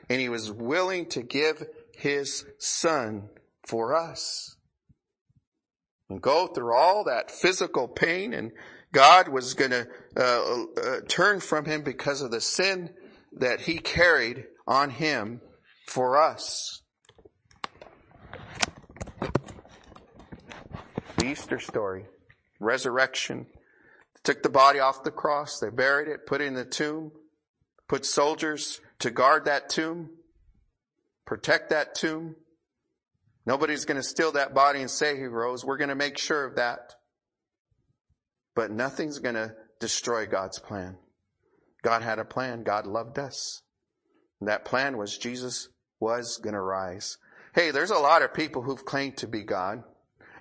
And 0.09 0.19
he 0.19 0.29
was 0.29 0.51
willing 0.51 1.07
to 1.09 1.21
give 1.21 1.63
his 1.95 2.45
son 2.57 3.29
for 3.65 3.95
us. 3.95 4.55
And 6.09 6.21
go 6.21 6.47
through 6.47 6.75
all 6.75 7.05
that 7.05 7.31
physical 7.31 7.87
pain 7.87 8.33
and 8.33 8.51
God 8.93 9.29
was 9.29 9.53
going 9.53 9.71
to 9.71 9.87
uh, 10.17 10.63
uh, 10.77 11.01
turn 11.07 11.39
from 11.39 11.65
him 11.65 11.83
because 11.83 12.21
of 12.21 12.31
the 12.31 12.41
sin 12.41 12.89
that 13.37 13.61
he 13.61 13.77
carried 13.77 14.45
on 14.67 14.89
him 14.89 15.41
for 15.87 16.21
us. 16.21 16.81
The 21.17 21.25
Easter 21.25 21.59
story, 21.59 22.05
resurrection. 22.59 23.47
took 24.23 24.43
the 24.43 24.49
body 24.49 24.79
off 24.79 25.03
the 25.03 25.11
cross, 25.11 25.59
they 25.59 25.69
buried 25.69 26.07
it, 26.07 26.25
put 26.25 26.41
it 26.41 26.45
in 26.45 26.53
the 26.53 26.65
tomb, 26.65 27.11
put 27.87 28.05
soldiers 28.05 28.81
to 28.99 29.11
guard 29.11 29.45
that 29.45 29.69
tomb, 29.69 30.09
protect 31.25 31.69
that 31.69 31.95
tomb. 31.95 32.35
Nobody's 33.45 33.85
going 33.85 33.99
to 33.99 34.03
steal 34.03 34.33
that 34.33 34.53
body 34.53 34.81
and 34.81 34.89
say 34.89 35.15
he 35.15 35.23
rose. 35.23 35.65
We're 35.65 35.77
going 35.77 35.89
to 35.89 35.95
make 35.95 36.17
sure 36.17 36.45
of 36.45 36.57
that. 36.57 36.95
But 38.55 38.71
nothing's 38.71 39.19
going 39.19 39.35
to 39.35 39.53
destroy 39.79 40.25
God's 40.25 40.59
plan. 40.59 40.97
God 41.81 42.01
had 42.01 42.19
a 42.19 42.25
plan. 42.25 42.63
God 42.63 42.85
loved 42.85 43.17
us. 43.17 43.61
And 44.39 44.49
that 44.49 44.65
plan 44.65 44.97
was 44.97 45.17
Jesus 45.17 45.69
was 45.99 46.37
going 46.37 46.53
to 46.53 46.61
rise. 46.61 47.17
Hey, 47.53 47.71
there's 47.71 47.91
a 47.91 47.95
lot 47.95 48.21
of 48.21 48.33
people 48.33 48.61
who've 48.61 48.85
claimed 48.85 49.17
to 49.17 49.27
be 49.27 49.43
God. 49.43 49.83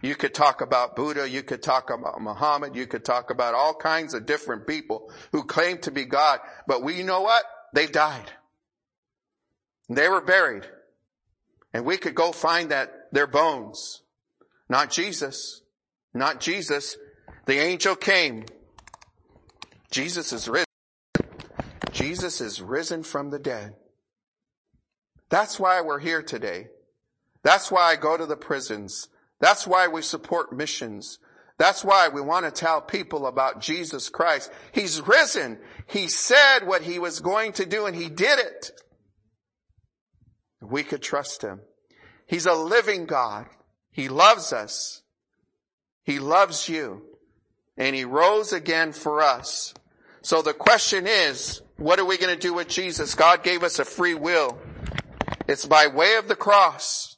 You 0.03 0.15
could 0.15 0.33
talk 0.33 0.63
about 0.63 0.97
Buddha, 0.97 1.29
you 1.29 1.43
could 1.43 1.63
talk 1.63 1.91
about 1.91 2.23
Muhammad, 2.23 2.75
you 2.75 2.87
could 2.87 3.05
talk 3.05 3.31
about 3.31 3.55
all 3.55 3.75
kinds 3.75 4.15
of 4.15 4.25
different 4.25 4.67
people 4.67 5.13
who 5.33 5.45
claim 5.45 5.77
to 5.79 5.91
be 5.91 6.07
God, 6.07 6.41
but 6.67 6.83
we 6.83 6.95
you 6.95 7.05
know 7.05 7.21
what? 7.21 7.45
They 7.75 7.87
died. 7.87 8.33
They 9.91 10.09
were 10.09 10.23
buried. 10.23 10.67
And 11.75 11.85
we 11.85 11.99
could 11.99 12.15
go 12.15 12.33
find 12.33 12.71
that, 12.71 12.93
their 13.13 13.27
bones. 13.27 14.03
Not 14.69 14.91
Jesus. 14.91 15.63
Not 16.15 16.41
Jesus. 16.41 16.97
The 17.47 17.59
angel 17.59 17.97
came. 17.97 18.45
Jesus 19.91 20.33
is 20.33 20.49
risen. 20.49 20.67
Jesus 21.93 22.41
is 22.41 22.63
risen 22.63 23.03
from 23.03 23.31
the 23.31 23.39
dead. 23.39 23.75
That's 25.29 25.59
why 25.59 25.81
we're 25.81 25.99
here 25.99 26.23
today. 26.23 26.69
That's 27.43 27.71
why 27.71 27.93
I 27.93 27.97
go 27.97 28.17
to 28.17 28.27
the 28.27 28.37
prisons. 28.37 29.09
That's 29.41 29.67
why 29.67 29.89
we 29.89 30.03
support 30.03 30.53
missions. 30.53 31.19
That's 31.59 31.85
why 31.85 32.09
we 32.09 32.21
want 32.21 32.47
to 32.47 32.51
tell 32.51 32.81
people 32.81 33.27
about 33.27 33.61
Jesus 33.61 34.09
Christ. 34.09 34.51
He's 34.73 35.07
risen. 35.07 35.59
He 35.87 36.09
said 36.09 36.61
what 36.67 36.83
he 36.83 36.99
was 36.99 37.21
going 37.21 37.53
to 37.55 37.67
do 37.67 37.87
and 37.87 37.95
he 37.95 38.09
did 38.09 38.39
it. 38.39 38.71
We 40.63 40.83
could 40.85 41.03
trust 41.03 41.43
him. 41.43 41.61
He's 42.27 42.47
a 42.47 42.55
living 42.55 43.07
God. 43.07 43.47
He 43.91 44.09
loves 44.09 44.53
us. 44.53 45.03
He 46.05 46.19
loves 46.19 46.69
you. 46.69 47.03
And 47.81 47.97
he 47.97 48.05
rose 48.05 48.53
again 48.53 48.93
for 48.93 49.23
us. 49.23 49.73
So 50.21 50.43
the 50.43 50.53
question 50.53 51.07
is, 51.07 51.63
what 51.79 51.99
are 51.99 52.05
we 52.05 52.19
going 52.19 52.33
to 52.33 52.39
do 52.39 52.53
with 52.53 52.69
Jesus? 52.69 53.15
God 53.15 53.43
gave 53.43 53.63
us 53.63 53.79
a 53.79 53.87
free 53.87 54.13
will. 54.13 54.59
It's 55.49 55.65
by 55.65 55.87
way 55.87 56.17
of 56.17 56.29
the 56.29 56.37
cross. 56.37 57.17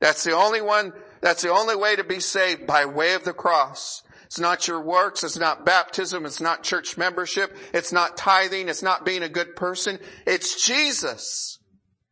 That's 0.00 0.24
the 0.24 0.32
only 0.32 0.60
one, 0.60 0.92
that's 1.20 1.42
the 1.42 1.52
only 1.52 1.76
way 1.76 1.94
to 1.94 2.02
be 2.02 2.18
saved 2.18 2.66
by 2.66 2.84
way 2.84 3.14
of 3.14 3.22
the 3.22 3.32
cross. 3.32 4.02
It's 4.24 4.40
not 4.40 4.66
your 4.66 4.80
works. 4.80 5.22
It's 5.22 5.38
not 5.38 5.64
baptism. 5.64 6.26
It's 6.26 6.40
not 6.40 6.64
church 6.64 6.98
membership. 6.98 7.56
It's 7.72 7.92
not 7.92 8.16
tithing. 8.16 8.68
It's 8.68 8.82
not 8.82 9.04
being 9.04 9.22
a 9.22 9.28
good 9.28 9.54
person. 9.54 10.00
It's 10.26 10.66
Jesus 10.66 11.60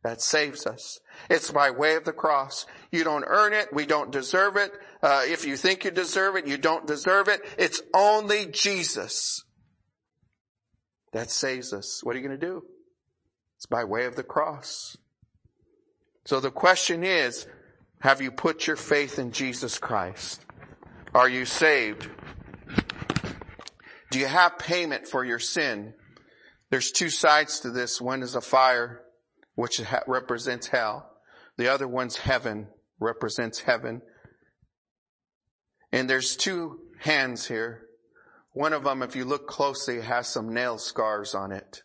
that 0.03 0.21
saves 0.21 0.65
us. 0.65 0.99
It's 1.29 1.51
by 1.51 1.71
way 1.71 1.95
of 1.95 2.05
the 2.05 2.13
cross. 2.13 2.65
You 2.91 3.03
don't 3.03 3.25
earn 3.27 3.53
it. 3.53 3.73
We 3.73 3.85
don't 3.85 4.11
deserve 4.11 4.55
it. 4.55 4.71
Uh, 5.01 5.23
if 5.25 5.45
you 5.45 5.57
think 5.57 5.83
you 5.83 5.91
deserve 5.91 6.35
it, 6.35 6.47
you 6.47 6.57
don't 6.57 6.85
deserve 6.85 7.27
it. 7.27 7.41
It's 7.57 7.81
only 7.93 8.45
Jesus 8.45 9.43
that 11.11 11.31
saves 11.31 11.73
us. 11.73 12.01
What 12.03 12.15
are 12.15 12.19
you 12.19 12.27
going 12.27 12.39
to 12.39 12.45
do? 12.45 12.63
It's 13.57 13.65
by 13.65 13.83
way 13.83 14.05
of 14.05 14.15
the 14.15 14.23
cross. 14.23 14.97
So 16.25 16.39
the 16.39 16.51
question 16.51 17.03
is, 17.03 17.47
have 17.99 18.21
you 18.21 18.31
put 18.31 18.67
your 18.67 18.75
faith 18.75 19.19
in 19.19 19.31
Jesus 19.31 19.77
Christ? 19.77 20.45
Are 21.13 21.29
you 21.29 21.45
saved? 21.45 22.09
Do 24.11 24.19
you 24.19 24.27
have 24.27 24.57
payment 24.57 25.07
for 25.07 25.23
your 25.23 25.39
sin? 25.39 25.93
There's 26.69 26.91
two 26.91 27.09
sides 27.09 27.59
to 27.61 27.71
this. 27.71 27.99
One 27.99 28.23
is 28.23 28.35
a 28.35 28.41
fire, 28.41 29.01
which 29.55 29.81
represents 30.07 30.67
hell. 30.67 31.09
The 31.57 31.71
other 31.71 31.87
one's 31.87 32.17
heaven, 32.17 32.67
represents 32.99 33.59
heaven. 33.59 34.01
And 35.91 36.09
there's 36.09 36.35
two 36.35 36.79
hands 36.99 37.47
here. 37.47 37.87
One 38.53 38.73
of 38.73 38.83
them, 38.83 39.01
if 39.01 39.15
you 39.15 39.25
look 39.25 39.47
closely, 39.47 40.01
has 40.01 40.27
some 40.27 40.53
nail 40.53 40.77
scars 40.77 41.33
on 41.35 41.51
it. 41.51 41.83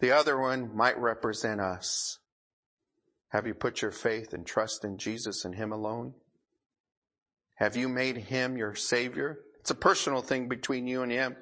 The 0.00 0.12
other 0.12 0.38
one 0.38 0.74
might 0.76 0.98
represent 0.98 1.60
us. 1.60 2.18
Have 3.30 3.46
you 3.46 3.54
put 3.54 3.82
your 3.82 3.90
faith 3.90 4.32
and 4.32 4.46
trust 4.46 4.84
in 4.84 4.98
Jesus 4.98 5.44
and 5.44 5.54
Him 5.54 5.72
alone? 5.72 6.14
Have 7.56 7.74
you 7.74 7.88
made 7.88 8.18
him 8.18 8.56
your 8.56 8.74
savior? 8.74 9.40
It's 9.60 9.70
a 9.70 9.74
personal 9.74 10.20
thing 10.20 10.46
between 10.48 10.86
you 10.86 11.02
and 11.02 11.10
him. 11.10 11.36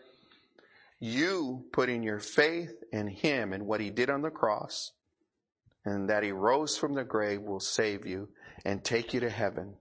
You 1.01 1.65
putting 1.73 2.03
your 2.05 2.21
faith 2.21 2.73
in 2.93 3.09
him 3.09 3.53
and 3.53 3.67
what 3.67 3.81
he 3.81 3.91
did 3.91 4.09
on 4.11 4.23
the 4.23 4.31
cross 4.31 4.93
and 5.85 6.09
that 6.09 6.23
he 6.23 6.31
rose 6.31 6.79
from 6.79 6.95
the 6.95 7.05
grave 7.05 7.43
will 7.43 7.61
save 7.61 8.07
you 8.07 8.29
and 8.65 8.83
take 8.83 9.13
you 9.13 9.21
to 9.21 9.29
heaven 9.29 9.75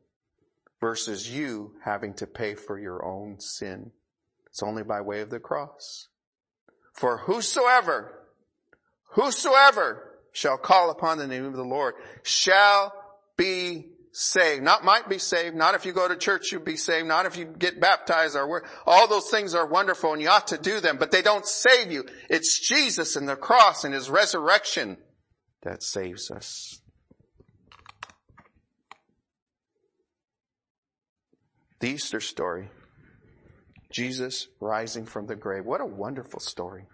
versus 0.84 1.32
you 1.32 1.72
having 1.86 2.14
to 2.14 2.28
pay 2.28 2.56
for 2.56 2.78
your 2.78 3.06
own 3.06 3.40
sin. 3.40 3.90
It's 4.48 4.62
only 4.62 4.84
by 4.84 5.00
way 5.00 5.22
of 5.22 5.30
the 5.30 5.40
cross. 5.40 6.10
For 6.92 7.20
whosoever, 7.20 8.12
whosoever 9.12 10.12
shall 10.34 10.58
call 10.58 10.92
upon 10.92 11.20
the 11.20 11.26
name 11.26 11.46
of 11.46 11.54
the 11.54 11.64
Lord 11.64 11.94
shall 12.24 12.94
be 13.38 13.94
saved. 14.12 14.62
Not 14.62 14.84
might 14.84 15.08
be 15.08 15.20
saved. 15.20 15.56
Not 15.56 15.74
if 15.74 15.86
you 15.86 15.94
go 15.94 16.10
to 16.10 16.18
church 16.18 16.52
you'll 16.52 16.62
be 16.62 16.76
saved. 16.76 17.08
Not 17.08 17.26
if 17.28 17.38
you 17.38 17.46
get 17.46 17.80
baptized 17.80 18.36
or 18.36 18.46
work. 18.46 18.68
All 18.86 19.08
those 19.08 19.30
things 19.30 19.56
are 19.56 19.66
wonderful 19.66 20.12
and 20.12 20.22
you 20.22 20.28
ought 20.28 20.48
to 20.48 20.58
do 20.58 20.82
them, 20.82 20.98
but 20.98 21.12
they 21.12 21.22
don't 21.22 21.46
save 21.46 21.94
you. 21.94 22.04
It's 22.30 22.60
Jesus 22.60 23.16
and 23.16 23.30
the 23.30 23.38
cross 23.38 23.86
and 23.86 23.94
His 23.94 24.10
resurrection 24.10 24.98
that 25.62 25.82
saves 25.82 26.30
us. 26.30 26.82
The 31.84 31.90
Easter 31.90 32.22
story. 32.22 32.70
Jesus 33.92 34.48
rising 34.62 35.06
from 35.06 35.28
the 35.28 35.36
grave. 35.36 35.66
What 35.66 35.82
a 35.82 35.86
wonderful 35.86 36.40
story. 36.40 36.86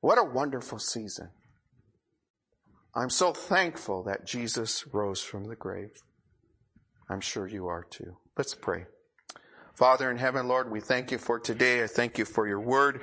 What 0.00 0.16
a 0.16 0.22
wonderful 0.22 0.78
season. 0.78 1.30
I'm 2.94 3.10
so 3.10 3.32
thankful 3.32 4.04
that 4.04 4.24
Jesus 4.24 4.86
rose 4.92 5.22
from 5.22 5.46
the 5.46 5.56
grave. 5.56 5.90
I'm 7.10 7.20
sure 7.20 7.48
you 7.48 7.66
are 7.66 7.82
too. 7.82 8.16
Let's 8.38 8.54
pray. 8.54 8.84
Father 9.74 10.08
in 10.08 10.18
heaven, 10.18 10.46
Lord, 10.46 10.70
we 10.70 10.78
thank 10.78 11.10
you 11.10 11.18
for 11.18 11.40
today. 11.40 11.82
I 11.82 11.88
thank 11.88 12.18
you 12.18 12.24
for 12.24 12.46
your 12.46 12.60
word. 12.60 13.00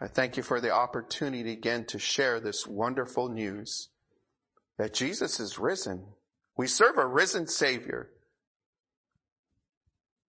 I 0.00 0.06
thank 0.06 0.36
you 0.36 0.44
for 0.44 0.60
the 0.60 0.70
opportunity 0.70 1.50
again 1.50 1.84
to 1.86 1.98
share 1.98 2.38
this 2.38 2.64
wonderful 2.64 3.28
news 3.28 3.88
that 4.78 4.94
Jesus 4.94 5.40
is 5.40 5.58
risen. 5.58 6.04
We 6.56 6.68
serve 6.68 6.96
a 6.96 7.04
risen 7.04 7.48
Savior 7.48 8.10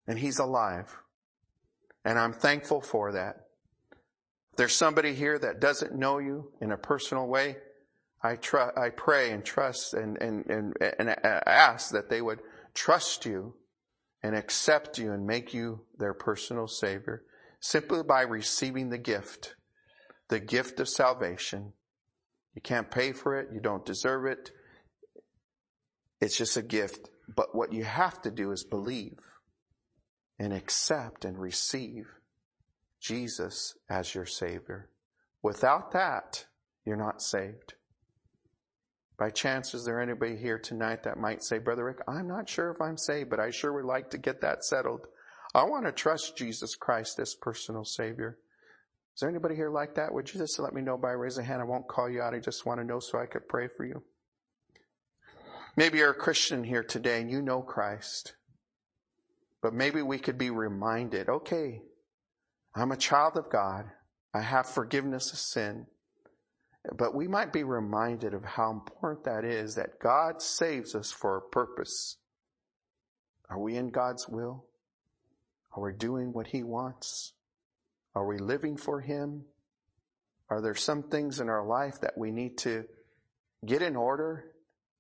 and 0.06 0.18
He's 0.18 0.38
alive. 0.38 0.96
And 2.04 2.18
I'm 2.18 2.32
thankful 2.32 2.80
for 2.80 3.12
that. 3.12 3.46
If 4.52 4.56
there's 4.56 4.76
somebody 4.76 5.14
here 5.14 5.38
that 5.38 5.60
doesn't 5.60 5.98
know 5.98 6.18
you 6.18 6.52
in 6.60 6.72
a 6.72 6.76
personal 6.76 7.26
way, 7.26 7.56
I, 8.22 8.36
tr- 8.36 8.78
I 8.78 8.90
pray 8.90 9.32
and 9.32 9.44
trust 9.44 9.94
and, 9.94 10.16
and, 10.20 10.46
and, 10.46 10.74
and 10.98 11.16
ask 11.46 11.90
that 11.90 12.08
they 12.08 12.22
would 12.22 12.40
trust 12.72 13.26
you 13.26 13.54
and 14.22 14.34
accept 14.34 14.98
you 14.98 15.12
and 15.12 15.26
make 15.26 15.52
you 15.52 15.82
their 15.98 16.14
personal 16.14 16.66
savior 16.66 17.22
simply 17.60 18.02
by 18.02 18.22
receiving 18.22 18.90
the 18.90 18.98
gift, 18.98 19.54
the 20.28 20.40
gift 20.40 20.80
of 20.80 20.88
salvation. 20.88 21.72
You 22.54 22.62
can't 22.62 22.90
pay 22.90 23.12
for 23.12 23.38
it. 23.38 23.48
You 23.52 23.60
don't 23.60 23.84
deserve 23.84 24.26
it. 24.26 24.50
It's 26.20 26.36
just 26.36 26.56
a 26.56 26.62
gift. 26.62 27.10
But 27.34 27.54
what 27.54 27.72
you 27.72 27.84
have 27.84 28.22
to 28.22 28.30
do 28.30 28.52
is 28.52 28.64
believe 28.64 29.18
and 30.38 30.52
accept 30.52 31.24
and 31.24 31.38
receive 31.38 32.06
Jesus 33.00 33.76
as 33.88 34.14
your 34.14 34.26
savior. 34.26 34.90
Without 35.42 35.92
that, 35.92 36.46
you're 36.84 36.96
not 36.96 37.22
saved. 37.22 37.74
By 39.18 39.30
chance, 39.30 39.74
is 39.74 39.84
there 39.84 40.00
anybody 40.00 40.36
here 40.36 40.58
tonight 40.58 41.04
that 41.04 41.18
might 41.18 41.44
say, 41.44 41.58
Brother 41.58 41.84
Rick, 41.84 41.98
I'm 42.08 42.26
not 42.26 42.48
sure 42.48 42.70
if 42.70 42.80
I'm 42.80 42.96
saved, 42.96 43.30
but 43.30 43.38
I 43.38 43.50
sure 43.50 43.72
would 43.72 43.84
like 43.84 44.10
to 44.10 44.18
get 44.18 44.40
that 44.40 44.64
settled. 44.64 45.06
I 45.54 45.64
want 45.64 45.86
to 45.86 45.92
trust 45.92 46.36
Jesus 46.36 46.74
Christ 46.74 47.18
as 47.20 47.34
personal 47.34 47.84
Savior. 47.84 48.38
Is 49.14 49.20
there 49.20 49.30
anybody 49.30 49.54
here 49.54 49.70
like 49.70 49.94
that? 49.94 50.12
Would 50.12 50.34
you 50.34 50.40
just 50.40 50.58
let 50.58 50.74
me 50.74 50.82
know 50.82 50.98
by 50.98 51.12
raising 51.12 51.44
a 51.44 51.46
hand? 51.46 51.62
I 51.62 51.64
won't 51.64 51.86
call 51.86 52.10
you 52.10 52.20
out. 52.20 52.34
I 52.34 52.40
just 52.40 52.66
want 52.66 52.80
to 52.80 52.86
know 52.86 52.98
so 52.98 53.20
I 53.20 53.26
could 53.26 53.46
pray 53.48 53.68
for 53.68 53.84
you. 53.84 54.02
Maybe 55.76 55.98
you're 55.98 56.10
a 56.10 56.14
Christian 56.14 56.64
here 56.64 56.82
today 56.82 57.20
and 57.20 57.30
you 57.30 57.40
know 57.40 57.62
Christ. 57.62 58.34
But 59.64 59.72
maybe 59.72 60.02
we 60.02 60.18
could 60.18 60.36
be 60.36 60.50
reminded, 60.50 61.30
okay, 61.30 61.80
I'm 62.76 62.92
a 62.92 62.98
child 62.98 63.38
of 63.38 63.48
God. 63.48 63.86
I 64.34 64.42
have 64.42 64.66
forgiveness 64.66 65.32
of 65.32 65.38
sin. 65.38 65.86
But 66.94 67.14
we 67.14 67.28
might 67.28 67.50
be 67.50 67.64
reminded 67.64 68.34
of 68.34 68.44
how 68.44 68.70
important 68.70 69.24
that 69.24 69.42
is 69.42 69.76
that 69.76 70.00
God 70.00 70.42
saves 70.42 70.94
us 70.94 71.10
for 71.10 71.38
a 71.38 71.40
purpose. 71.40 72.18
Are 73.48 73.58
we 73.58 73.78
in 73.78 73.88
God's 73.88 74.28
will? 74.28 74.66
Are 75.74 75.82
we 75.82 75.94
doing 75.94 76.34
what 76.34 76.48
He 76.48 76.62
wants? 76.62 77.32
Are 78.14 78.26
we 78.26 78.36
living 78.36 78.76
for 78.76 79.00
Him? 79.00 79.46
Are 80.50 80.60
there 80.60 80.74
some 80.74 81.04
things 81.04 81.40
in 81.40 81.48
our 81.48 81.64
life 81.64 82.02
that 82.02 82.18
we 82.18 82.32
need 82.32 82.58
to 82.58 82.84
get 83.64 83.80
in 83.80 83.96
order 83.96 84.44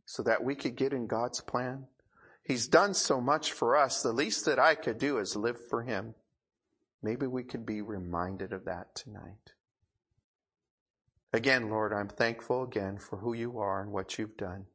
so 0.06 0.22
that 0.22 0.42
we 0.42 0.54
could 0.54 0.74
get 0.74 0.94
in 0.94 1.06
God's 1.06 1.42
plan? 1.42 1.84
He's 2.44 2.68
done 2.68 2.94
so 2.94 3.20
much 3.20 3.52
for 3.52 3.76
us. 3.76 4.02
The 4.02 4.12
least 4.12 4.44
that 4.44 4.58
I 4.58 4.74
could 4.74 4.98
do 4.98 5.18
is 5.18 5.34
live 5.34 5.58
for 5.68 5.82
Him. 5.82 6.14
Maybe 7.02 7.26
we 7.26 7.42
could 7.42 7.64
be 7.64 7.80
reminded 7.80 8.52
of 8.52 8.66
that 8.66 8.94
tonight. 8.94 9.54
Again, 11.32 11.68
Lord, 11.68 11.92
I'm 11.92 12.08
thankful 12.08 12.62
again 12.62 12.98
for 12.98 13.16
who 13.18 13.32
you 13.32 13.58
are 13.58 13.80
and 13.82 13.90
what 13.90 14.18
you've 14.18 14.36
done. 14.36 14.66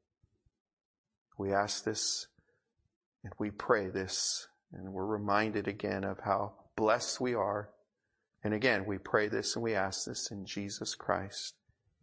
We 1.37 1.53
ask 1.53 1.85
this 1.85 2.27
and 3.23 3.31
we 3.39 3.49
pray 3.49 3.87
this 3.87 4.47
and 4.73 4.91
we're 4.91 5.05
reminded 5.05 5.67
again 5.67 6.03
of 6.03 6.19
how 6.19 6.53
blessed 6.75 7.21
we 7.21 7.33
are. 7.33 7.69
And 8.43 8.53
again, 8.53 8.85
we 8.85 8.97
pray 8.97 9.29
this 9.29 9.55
and 9.55 9.63
we 9.63 9.73
ask 9.73 10.05
this 10.05 10.31
in 10.31 10.45
Jesus 10.45 10.95
Christ. 10.95 11.55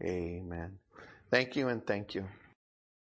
Amen. 0.02 0.78
Thank 1.30 1.56
you 1.56 1.68
and 1.68 1.86
thank 1.86 2.14
you. 2.14 2.26